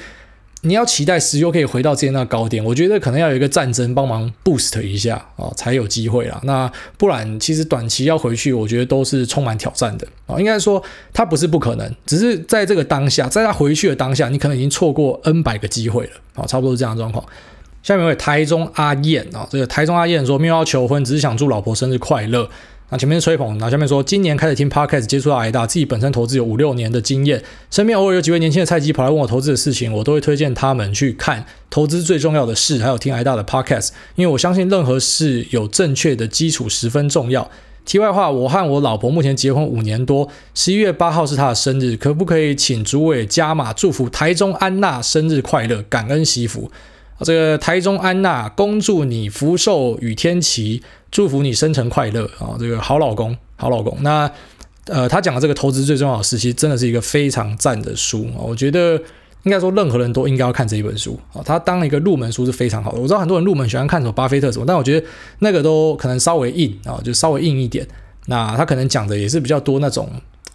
[0.63, 6.39] 你要期待石油可以回到之前那个高点，我觉得可能要有一个战争帮忙 boost 一下啊、哦，才有机会啦。
[6.45, 10.39] 那不然，其实短期要回去，我觉得都是充满挑战的啊、哦。
[10.39, 10.83] 应该说，
[11.15, 17.25] 它不是不可能，只是在这个当下，在它回去的当下，你可能已经错过 N 百个机会了啊、差不多是这样的状况。
[17.83, 22.47] 下面一位台中阿燕啊、这个台中阿燕说没有要求婚，只是想祝老婆生日快乐。
[22.91, 37.49] 那前面是吹捧，那下面说今年开始听 Podcast 接触到挨大，自己本身投资有五六年的经验，身边偶尔有几位年轻的菜鸡跑来问我投资的事情，我都会推荐他们去看投资最重要的事，还有听挨大的 Podcast，因为我相信任何事有正确的基础十分重要。
[37.85, 46.71] 题外话，我和我老婆目前结婚五年多，十一月八号是她的生日，可不可以请诸位加码祝福台中安娜生日快乐，感恩惜福。
[47.23, 52.57] 这个台中安娜，恭祝你福寿与天齐，祝福你生辰快乐啊！
[52.59, 53.97] 这个好老公，好老公。
[54.03, 54.31] 那
[54.87, 58.41] 呃，他讲的这个投资最重要的事，其实真的是一个非常赞的书啊！
[58.41, 59.01] 我觉得
[59.43, 61.43] 应该说任何人都应该要看这一本书啊。
[61.45, 62.99] 它当一个入门书是非常好的。
[62.99, 65.07] 我知道很多人入门喜欢看什么巴菲特什么，但我觉得
[65.41, 67.87] 那个都可能稍微硬啊，就稍微硬一点。
[68.27, 70.09] 那他可能讲的也是比较多那种，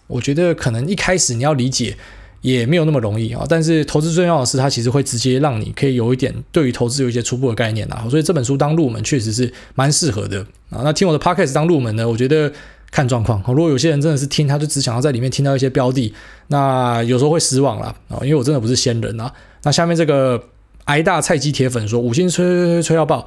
[0.06, 1.96] 我觉得可能一开始你要理解
[2.40, 3.44] 也没有那么容易啊。
[3.48, 8.06] 但是投资最重要的是，它其实会直接让你可以有一点对于投资有一些初步的概念啊。
[8.08, 10.80] 所以这本书当入门确实是蛮适合的啊。
[10.84, 12.52] 那听我的 podcast 当入门呢，我觉得。
[12.88, 16.14] 看状况，如果有些人真的是听，他就只想要在里面听到一些标的，
[16.46, 19.30] 那有时候会失望了啊，因为我真的不是仙人啊。
[19.64, 20.40] 那下面这个
[20.84, 23.26] 癌大菜鸡铁粉说五星吹吹吹吹到爆，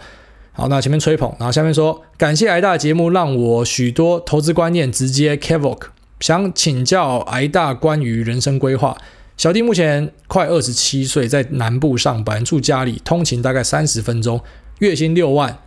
[0.53, 5.87] 好，那前面吹捧，然后下面说感谢癌大的节目，让我许多投资观念直接 Kevoke，
[6.19, 8.97] 想请教癌大关于人生规划。
[9.37, 14.41] 小弟目前快二十七岁，在南部上班，住家里，通勤大概三十分钟，
[14.79, 15.57] 月薪六万。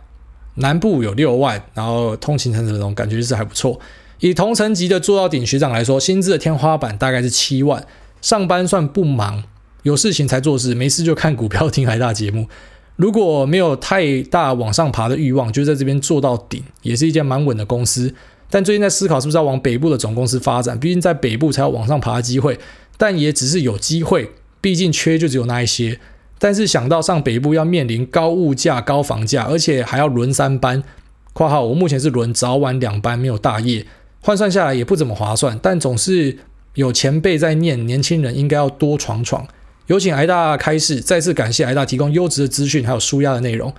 [0.55, 3.79] 南部有六万，然后通勤三十分钟，感觉就是还不错。
[4.19, 7.83] 以同层级的做到顶学长来说，薪资的天花板大概是七万。
[8.21, 9.43] 上班算不忙，
[9.81, 12.47] 有事情才做事，没事就看股票、听海大节目。
[12.95, 18.13] 如果没有太大往上爬的欲望，就在这边做到顶，也是一间蛮稳的公司。
[18.49, 22.57] 但最近在思考是不是要往北部的总公司发展，毕竟在北部才有往上爬的机会。
[22.97, 24.29] 但也只是有机会，
[24.61, 25.99] 毕竟缺就只有那一些。
[26.37, 30.83] 但是想到上北部要面临高物价、高房价，而且还要轮三班
[31.33, 33.85] （括号我目前是轮早晚两班，没有大夜），
[34.21, 35.59] 换算下来也不怎么划算。
[35.61, 36.37] 但总是
[36.75, 39.47] 有前辈在念，年轻人应该要多闯闯。
[39.87, 43.73] 有请癌大开示，再次感谢癌大提供优质的资讯，还有纾压的内容。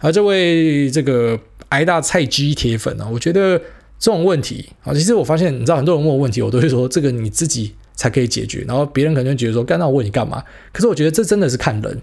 [0.00, 3.60] 而这位这个癌大菜鸡铁粉啊，我觉得
[3.98, 7.74] 这种问题啊，其实我发现，你知道很多人问我问题，我都会说这个你自己。
[7.98, 10.44] 才可以解决，然后别人可能就觉得说，干那我问你干嘛？
[10.70, 12.02] 可是我觉得这真的是看人。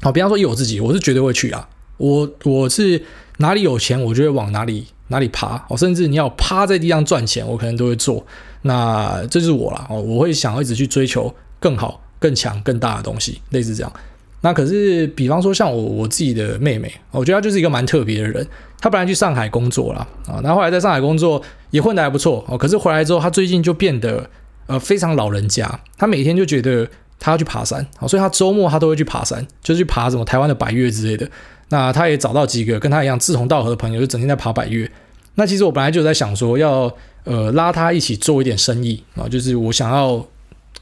[0.00, 1.68] 好，比方说以我自己，我是绝对会去啊。
[1.96, 3.02] 我我是
[3.38, 5.66] 哪里有钱，我就会往哪里哪里爬。
[5.68, 8.24] 哦，甚至你要趴在地上赚钱，我可能都会做。
[8.62, 9.84] 那这就是我啦。
[9.90, 13.92] 哦，我会想要一直去追求更好、更强、更大的东西，类似这样。
[14.40, 18.46] 那可是，比方说像我我自己的妹妹，我觉得她就是一个蛮特别的人。
[18.80, 22.56] 她本来去上海工作了啊，然后后来在上海工作也混得还不错哦。
[22.58, 24.28] 可是回来之后，她最近就变得。
[24.68, 26.84] 呃，非常老人家，她每天就觉得
[27.20, 31.30] 她要去爬山，所以她周末她都会去爬山，就去爬什么台湾的百岳之类的。
[31.68, 34.90] 那她也找到几个跟她一样志同道合的朋友，就整天在爬百岳。
[35.36, 40.14] 那其实我本来就在想说要，呃拉她一起做一点生意啊，就是我想要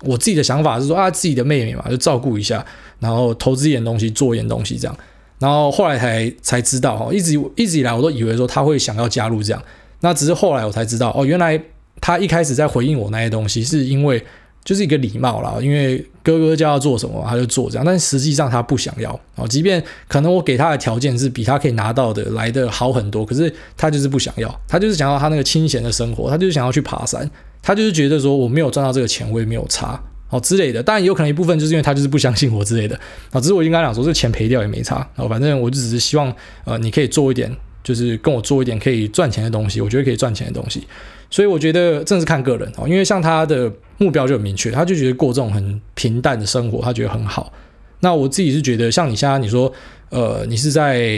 [0.01, 2.65] 我自己的想法是说啊，自己的妹妹嘛，就照顾一下，
[3.05, 4.97] 然后投资一点东西，做一点东西这样。
[5.39, 9.63] 然后后来才才知道哈，一直一直以来我都以为说他会想要加入这样，
[10.01, 11.61] 那只是后来我才知道哦，原来。
[12.01, 14.23] 他一开始在回应我那些东西，是因为
[14.63, 17.85] 就是一个礼貌啦，因为哥哥叫他做什么，他就做这样。
[17.87, 27.31] 但实际上他不想要哦，即便可能我给他的条件是比他可以拿到的来的好很多，可是他就是不想要，他就是想要他那个清闲的生活，他就是想要去爬山，
[27.63, 29.99] 他就是觉得说我没有赚到这个钱，我也没有差
[30.35, 30.83] 哦之类的。
[30.83, 32.99] 当然也有可能一部分就是因为他就是不相信我之类的
[33.31, 37.51] 啊，只是我应该讲说这钱赔掉也没差啊，反正我就只是希望呃你可以做一点，
[37.83, 40.83] 就是跟我做一点可以赚钱的东西，我觉得可以赚钱的东西。
[41.31, 47.53] 所以我觉得正是看个人哦，因为像他的目标就很明确，他就觉得过这种很平淡的生活，他觉得很好。
[48.01, 49.73] 那我自己是觉得，像你现在你说，
[50.11, 51.11] 呃，你是在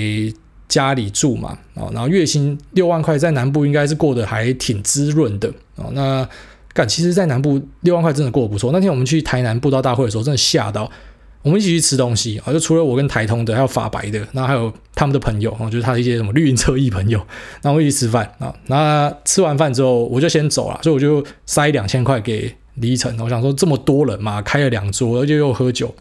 [0.69, 5.91] 家里住嘛，哦，然后月薪六万块，在南部应该是过得还挺滋润的哦。
[5.93, 6.27] 那
[6.77, 8.71] 干，其实，在南部六万块真的过得不错。
[8.71, 10.91] 那天我们去台南布道大会的时候，真的吓到。
[11.43, 17.19] 我们一起去吃东西啊，就除了我跟台通的，还有法白的，然后还有他们的朋友啊，就是他的一些什么绿营车翼朋友，
[17.63, 18.53] 然后我们一起吃饭啊。
[18.67, 23.17] 那吃完饭之后，我就先走了，所以我就塞两千块给李依晨。
[23.21, 25.95] 我想说这么多人嘛，开了两桌，而且又喝酒。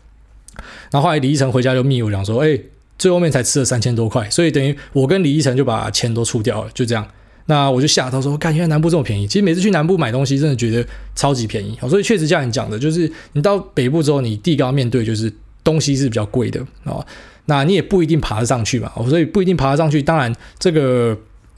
[0.90, 2.60] 然后后来李依晨回家就密我讲说，哎，
[2.98, 7.08] 最后面才吃了三千多块，所以等于我跟李依晨就把钱都出掉了，就这样。
[7.48, 9.28] 那我就吓到说，看原来南部这么便宜。
[9.28, 10.84] 其实每次去南部买东西，真的觉得
[11.16, 11.78] 超级便宜。
[11.88, 15.32] 所以确实像你讲的，就是你到北部之后，你第一个要面对就是
[15.64, 17.06] 东西是比较贵的啊。
[17.46, 18.92] 那你也不一定爬得上去嘛。
[19.08, 20.02] 所以不一定爬得上去。
[20.02, 21.16] 当然，这个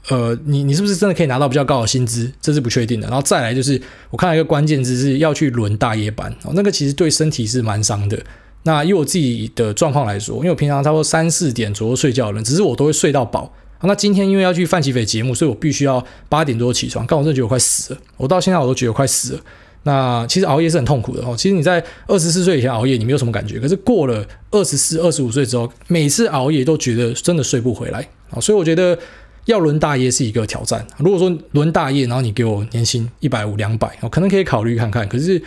[0.08, 3.06] 呃，你你是不是真的可以拿到比较高的薪资，这是不确定的。
[3.08, 8.18] 然后再来就是，我看到一个关键字是要去轮大夜班，那个其实对身体是蛮伤的。
[8.64, 13.50] 那以我自己的状况来说，因为我平常差不多三四点左右睡觉的人，只是我都会睡到饱。
[13.82, 17.06] 那今天因为要去范琪斐节目，所以我必须要八点多起床。
[17.08, 19.40] 但我真的觉得我快死了，我到现在我都觉得我快死了。
[19.84, 21.34] 那其实熬夜是很痛苦的哦。
[21.36, 23.60] 其实你在二十四岁以前熬夜，你没有什么感觉。
[23.60, 28.40] 可是过了二十四、二十五岁之后，每次熬夜都觉得真的睡不回来啊。
[28.40, 28.98] 所以我觉得
[29.44, 30.84] 要轮大夜是一个挑战。
[30.98, 35.08] 如果说轮大夜，然后你给我年薪一百五、两百，我可能可以考虑看看。
[35.08, 35.40] 可是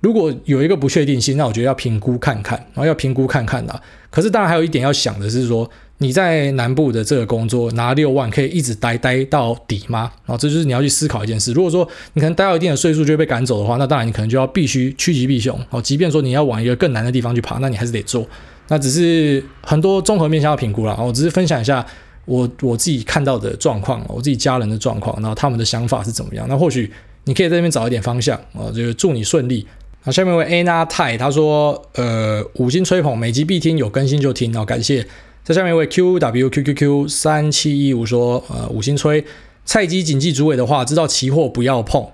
[0.00, 3.82] 如果有一个不确定性，那我觉得要评估看看，然后要评估看看啦。
[4.10, 10.10] 可是当然还有一点要想的是说，你在南部的这个工作拿六万可以一直待待到底吗？
[10.26, 11.52] 啊，这就是你要去思考一件事。
[11.52, 15.80] 如果说你可能待到一定的岁数就会被赶走的话，那当然你可能就要必须趋吉避凶哦。
[15.80, 18.26] 即便说你要往一个更难的地方去爬，那你还是得做。
[18.68, 20.98] 那只是很多综合面向要评估了。
[21.00, 21.86] 我只是分享一下
[22.24, 26.46] 我我自己看到的状况，我自己家人的状况，然后他们的想法是怎么样。
[26.48, 26.90] 那或许
[27.24, 29.64] 你可以在这边找一点方向啊，就祝你顺利。
[30.00, 35.06] 好，下面一位 Anna 泰他说，呃，五星吹捧，每集必听，有更新就听哦，感谢。
[35.44, 39.24] 在下面一位 QWQQQ 三七一五说，呃，五星吹，
[39.64, 42.06] 菜鸡谨记主委的话，知道期货不要碰。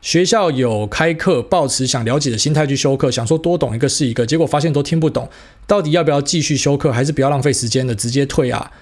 [0.00, 5.28] 学校有开课，抱持想了解的心态去修课，想说多懂一个是一个，结果发现都听不懂，
[5.66, 8.72] 到底要不要继续修课，还是不要浪费时间的直接退啊？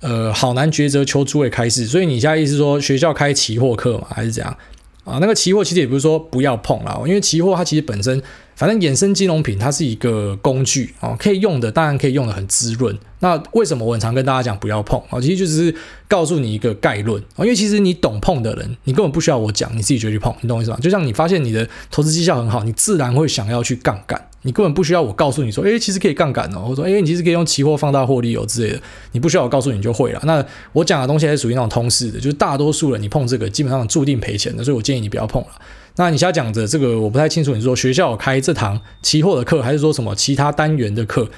[0.00, 1.86] 呃，好难抉择，求诸位开示。
[1.86, 4.08] 所以你现在意思说学校开期货课吗？
[4.10, 4.56] 还是怎样？
[5.04, 8.20] 啊，那个期货其实也不是说不要碰啦，因为期货它其实本身。
[8.56, 12.98] 反正衍生金融品它是一个工具哦，可以用的，当然可以用的很滋润。
[13.20, 15.20] 那为什么我很常跟大家讲不要碰啊？
[15.20, 15.74] 其实就是
[16.06, 20.78] 告诉你一个概论啊，因为其实你懂碰的人，你根本不需要我讲，你自己就去碰，你懂我意思吗？
[20.80, 24.22] 就像你发现你的投资绩效很好，你自然会想要去杠杆。
[24.42, 30.20] 你根本不需要我告诉你说，诶，其实可以杠杆哦，或者说，诶，你其实可以用期货放大获利哦之类的，你不需要我告诉你就会了。
[30.24, 35.48] 那我讲的东西还是属于那种通识的，就是大多数人你碰这个基本上注定赔钱的，所以我建议你不要碰了。
[35.96, 41.28] 那你现在讲的这个我不太清楚，你说学校有开这堂期货的课，还是说什么其他单元的课？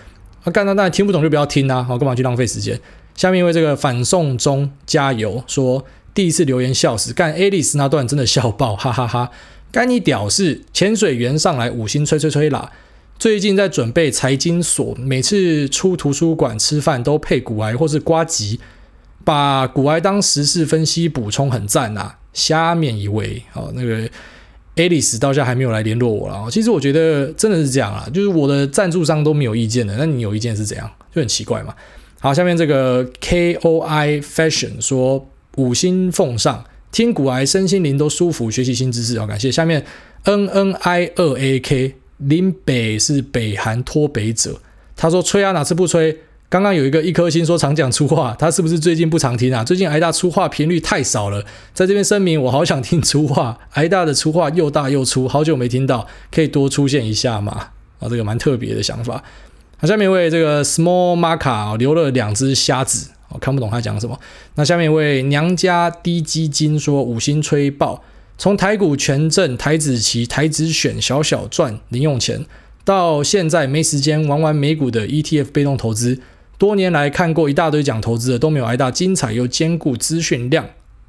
[0.48, 2.80] 啊，干那当然听不懂就不要听啊，好，干嘛去浪费时间？
[3.14, 5.84] 下面因为这个反送中加油说
[6.14, 9.30] 第一次留言笑死，干 Alice 那段真的笑爆，哈哈哈，
[9.70, 12.72] 干你屌事，潜水员上来五星吹吹吹啦！
[13.18, 18.60] 最近在准备财经所，每次出图书馆吃饭都配股癌或是瓜吉，
[19.24, 22.18] 把股癌当时事分析补充，很赞啊！
[22.32, 24.08] 下面一位，好那个。
[24.78, 26.48] Alice 到现在还没有来联络我了。
[26.50, 30.88] 其实我觉得真的是这样啊，就是我的赞助商都没有意见的，那你有意见是怎样？
[31.12, 31.74] 就很奇怪嘛。
[32.20, 39.50] 好，下面这个 KOI Fashion 说五星奉上，听古癌身心灵都舒服，学习新知识，好感谢。
[39.50, 39.84] 下面
[40.24, 44.60] NNI 二 AK 林北是北韩脱北者，
[44.96, 46.16] 他说吹啊，哪次不吹？
[46.50, 49.62] 刚刚有一个一颗星说常讲粗话，他是不是最近不常听啊？
[49.62, 51.44] 最近癌大粗话频率太少了，
[51.74, 53.58] 在这边声明，我好想听粗话。
[53.74, 57.52] 癌大的粗话又大又粗，好久没听到，可以多出现一下吗？
[57.98, 59.22] 啊，这个蛮特别的想法。
[59.76, 64.18] 好，下面一位这个 Small Maca 留了两只虾子，我看不懂他讲什么。
[64.54, 68.02] 那下面一位娘家低基金说五星吹爆，
[68.38, 72.46] 从台股权证、台指期、台指选小小赚零用钱，
[72.86, 76.18] 到现在没时间玩玩美股的 ETF 被动投资。
[76.58, 80.66] 多年来看过一大堆讲投资的都没有挨大精彩又兼顾资讯量，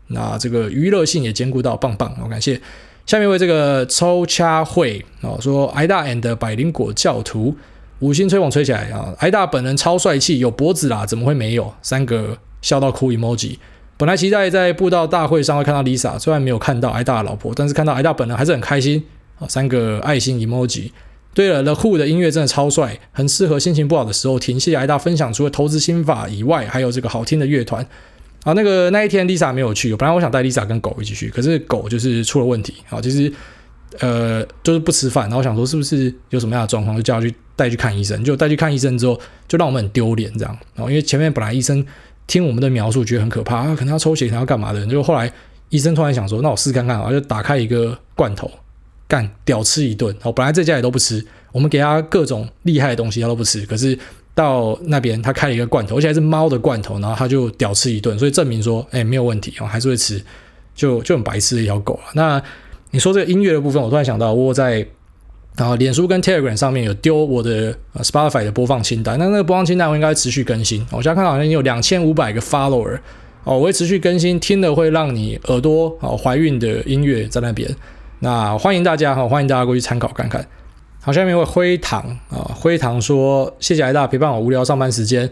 [0.08, 2.62] 那这个娱乐性也兼顾到，棒棒，我感谢。
[3.08, 7.56] 下面为这个抽掐会啊说挨大 and 百灵果教徒
[7.98, 11.74] 五星吹捧吹起来啊，挨大本人超帅气，有脖子啦，怎么会没有？
[11.82, 13.58] 三个笑到哭 emoji。
[13.98, 19.04] 本来期待在布道大会上会看到 Lisa，虽然没有看到挨大的老婆，但是看到挨大本人还是很开心
[19.40, 20.92] 啊，三个爱心 emoji。
[21.34, 24.60] 对了，The Who 的音乐真的超帅，很适合心情不好的时候听。
[24.60, 27.86] 谢谢挨大分享，除了投资心法以外，还有这个好听的乐团。
[28.44, 32.76] 啊，那个那一天 Lisa 没有去，本来我想带 Lisa 跟狗一起去，可是狗就是出了问题。
[32.90, 33.32] 啊，其实
[34.00, 38.24] 呃就是不吃饭，然后想说是不是有什么样的状况，就叫他去带去看医生。
[38.24, 40.58] 就带去看医生之后，就让我们很丢脸这样。
[40.74, 41.86] 然后因为前面本来医生
[42.28, 45.32] 听我们的描述觉得很可怕，可能要抽血，可能要干嘛的，就后来
[45.70, 48.50] 医生突然想说，那我试试看看，然后就打开一个罐头。
[49.10, 53.66] 干屌吃一顿，哦，本来在家里都不吃，我们给他各种厉害的东西，他都不吃。
[53.66, 53.98] 可是
[54.36, 60.22] 到那边，他开了一个罐头，而且还是猫的罐头，然后他就屌吃一顿，所以证明说，哎，没有问题哦，还是会吃，
[60.76, 62.12] 就就很白痴的一条狗了。
[62.14, 62.42] 那
[62.92, 64.86] 你说这个音乐的部分，我突然想到，我在
[65.58, 70.86] 然后脸书跟 Telegram 上面有丢我的 Spotify 的播放清单，那那个播放清单我应该持续更新。
[70.92, 72.98] 我现在看到好像有两千五百个 follower
[73.44, 77.68] 哦，我会持续更新，听了会让你耳朵哦怀孕的音乐在那边。
[78.20, 80.46] 那欢迎大家哈，欢迎大家过去参考看看。
[81.02, 85.30] 好，下面一位灰糖啊，灰糖说：“谢谢艾大陪伴我无聊上班时间。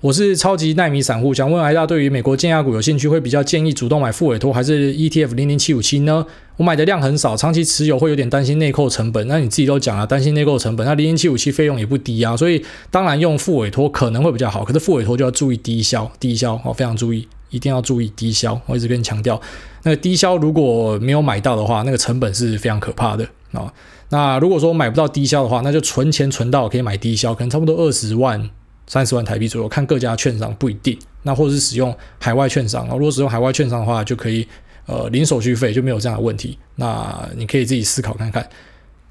[0.00, 6.26] 我是超级耐米散户，想问艾大对于美国建亚股有兴趣，会比较建议主动买复委托还是 ETF 零零七五七呢？
[6.56, 9.28] 我买的量很少，长期持有会有点担心内扣成本。
[9.28, 14.64] 那你自己都讲了，担心内扣成本，那零零七五七费用也不低啊，所以当然用复委托可能会比较好。
[14.64, 19.40] 可是复委托就要注意低消，低消哦，非常注意。”一定要注意低消，我一直跟你强调，
[19.82, 23.72] 那个低消如果没有买到的话，那个成本是非常可怕的啊。
[24.08, 28.50] 那如果说买不到低消的话，那就存钱存到可以买低消，可能差不多二十万、
[28.86, 30.98] 三十万台币左右，看各家券商不一定。
[31.22, 34.46] 那或者是使用海外券商啊，如果使用海外券商的话，就可以
[34.86, 36.58] 呃零手续费，就没有这样的问题。
[36.76, 38.48] 那你可以自己思考看看。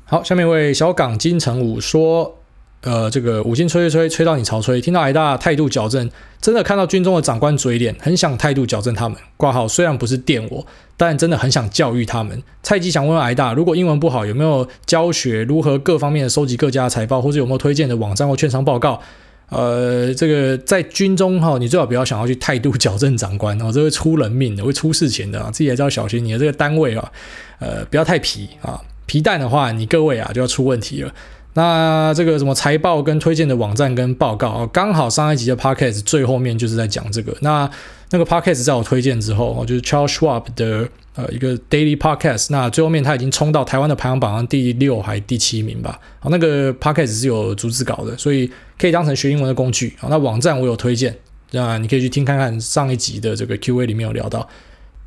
[0.06, 2.36] 好，下面一位小港金城武说。
[2.82, 6.10] 呃，这个五星吹吹吹吹到你潮吹，听到挨大态度矫正，
[6.40, 9.18] 真的看到军中的长官嘴脸，很想态度矫正他们。
[9.36, 10.66] 挂号虽然不是电我，
[10.96, 12.42] 但真的很想教育他们。
[12.64, 19.02] 菜鸡想问问挨大，如果英文不好，有没有教学如何各方面的收集各家的财报，或者有没有推荐的网站或券商报告？
[19.50, 27.12] 呃，这个在军中哈，你最好不要想要去态度矫正长官哦，这会出人命的，会出事情的啊，自己还是要小心你的这个单位啊，
[27.60, 31.12] 呃，不要太皮啊，皮蛋的话，你各位啊就要出问题了。
[31.54, 37.36] 那这个什么财报跟推荐的网站跟报告，刚好上一集的 podcast 最后面就是在讲这个。
[37.42, 37.70] 那
[38.12, 42.48] 那个 podcast 在我推荐之后，就是 Charles Schwab 的呃一个 daily podcast。
[42.52, 46.00] 那最后面他已经冲到台湾的排行榜上第六还第七名吧。
[46.20, 49.96] 好，那个 podcast 是有逐字稿的，所以可以当成学英文的工具。
[50.00, 51.16] 好，那网站我有推荐，
[51.52, 54.48] 那你可以去听看看上一集的这个 Q&A 里面有聊到。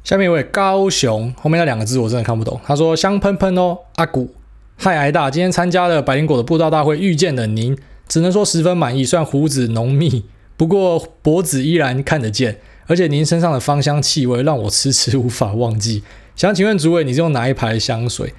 [0.05, 2.61] 下面一位高雄，后面那两个字我真的看不懂。
[2.67, 4.29] 他说香喷喷哦，阿古。
[4.85, 7.79] 嗨，挨大，今天参加了百灵果的布道大会，遇见了您，
[8.09, 9.05] 只能说十分满意。
[9.05, 10.25] 虽然胡子浓密，
[10.57, 12.59] 不过脖子依然看得见，
[12.89, 16.03] 而且您身上的芳香气味让我迟迟无法忘记。
[16.35, 18.35] 想请问主委，你是用哪一排香水？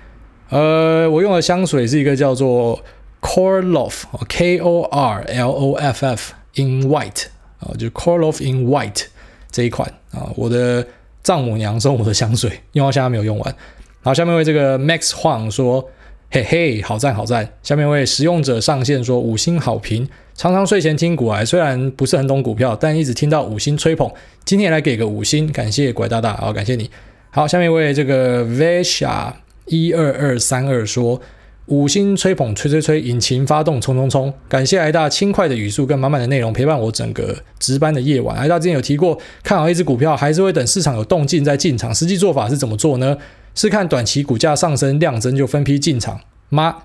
[0.49, 2.83] 呃，我用的香水是一个叫做
[3.21, 7.27] Korloff，K O R L O F F in white
[7.61, 9.05] 啊，就 Korloff in white
[9.49, 10.85] 这一款啊，我的
[11.23, 13.55] 丈母娘送我的香水，用到现在没有用完。
[14.01, 15.89] 好，下面为这个 Max Huang 说。
[16.35, 17.47] 嘿嘿，好赞好赞！
[17.61, 24.11] 下面一位使用者上线说五星好评，常常睡前听股癌，虽然不是很懂股票，但一直听到五星吹捧，
[24.43, 26.89] 今天也来给个五星，感谢拐大大，好感谢你。
[27.29, 29.31] 好，下面一位这个 Vesha
[29.67, 31.21] 一二二三二说
[31.67, 34.33] 五星吹捧，吹吹吹，引擎发动，冲冲冲！
[34.49, 38.35] 感谢挨大轻快的语速跟满满的内容陪伴我整个值班的夜晚。
[38.35, 43.15] 挨大之前有提过，看好一只股票还是会等市场有动静再进场，实际做法是怎么做呢？
[43.55, 46.75] 是看短期股价上升量增就分批进场吗？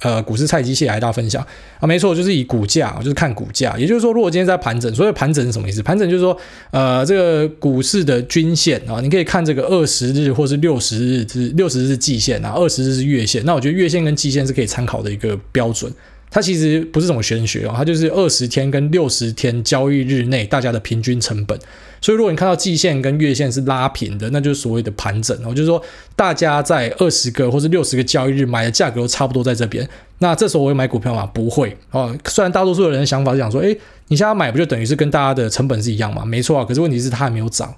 [0.00, 1.42] 呃，股市菜鸡蟹来大家分享
[1.80, 3.74] 啊，没错，就是以股价，就是看股价。
[3.78, 5.82] 也就是说，如果今天在盘整，所谓盘整是什么意思？
[5.82, 6.38] 盘整就是说，
[6.70, 13.42] 呃，这个股市的均线啊，你可以看这个二十日或是六十日，是六十日季线啊，二十日是月线。
[13.46, 15.90] 那我觉得月线跟季线是可以参考的一个标准。
[16.36, 21.58] 它其实不是什么玄学哦，它就是二十天跟六十天交易日内大家的平均成本。
[22.02, 25.82] 所以如果你看到季线跟月线是拉平的，那就是所谓的盘整哦，就是说
[26.14, 29.88] 大家在二十个或是六十个交易日买的价格都差不多在这边。
[30.18, 31.24] 那这时候我会买股票吗？
[31.24, 32.14] 不会哦。
[32.26, 33.74] 虽然大多数的人的想法是想说，诶，
[34.08, 36.22] 你现在买不就等于是跟大家的成本是一样吗？
[36.22, 36.66] 没错啊。
[36.66, 37.74] 可是问题是它还没有涨。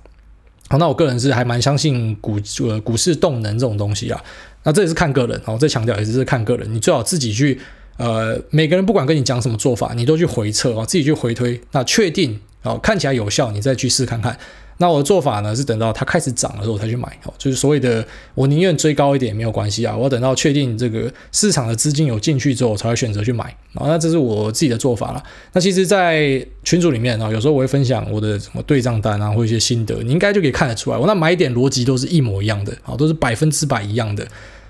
[0.68, 4.20] 好，那我个人是还蛮相信股呃股市动能这种东西啊。
[4.64, 7.60] 那这也是看个人哦，再强调也是看个人，你最好自己去。
[7.98, 14.38] 呃，每个人不管跟你讲什么做法，你都去回测啊，自己去回推，那确定哦，看起来有效，你再去试看看。
[14.80, 23.88] 那我的做法呢，是等到它开始涨的时候才去买哦，就是所谓的我宁愿追高一点也没有关系啊，我等到确定这个市场的资金有进去之后，我才会选择去买啊。
[23.88, 25.20] 那这是我自己的做法了。
[25.52, 34.24] 那其实，在群组里面啊，有时候我会分享我的什么对账单啊，或一些心得，你应该就可以看得出来，我那买点逻辑都是一模一样的啊，都是百分之百一样的。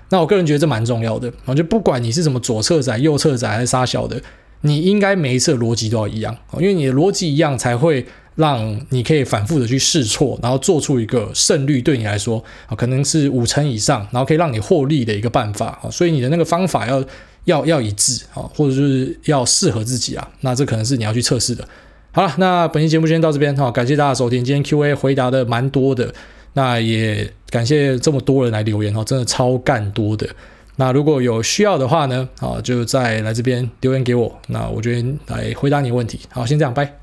[0.09, 4.21] 那我个人觉得这蛮重要的，我觉得不管你是什么左侧仔、右侧仔还是杀小的，
[4.61, 8.05] 你应该每一次逻辑都要一样，因为你的逻辑一样才会
[8.35, 17.03] 让你可以反复的去试错，然后做出一个胜率对你来说啊可能是五成以上，然后可以让你获利的一个办法啊，所以你的那个方法要
[17.45, 21.67] 要要一致啊，或者就是要适合自己啊，那这可能是你要去测试的。
[22.11, 26.11] 好了，那本期节目先到这边哈，感谢大家收听，今天 Q&A 回答的蛮多的。
[26.59, 30.27] 那也感谢这么多人来留言哦，真的超干多的。
[30.75, 36.19] 那如果有需要的话呢，啊，就再来这边留言给我，那我这边来回答你问题。
[36.29, 36.98] 好，先这样，拜。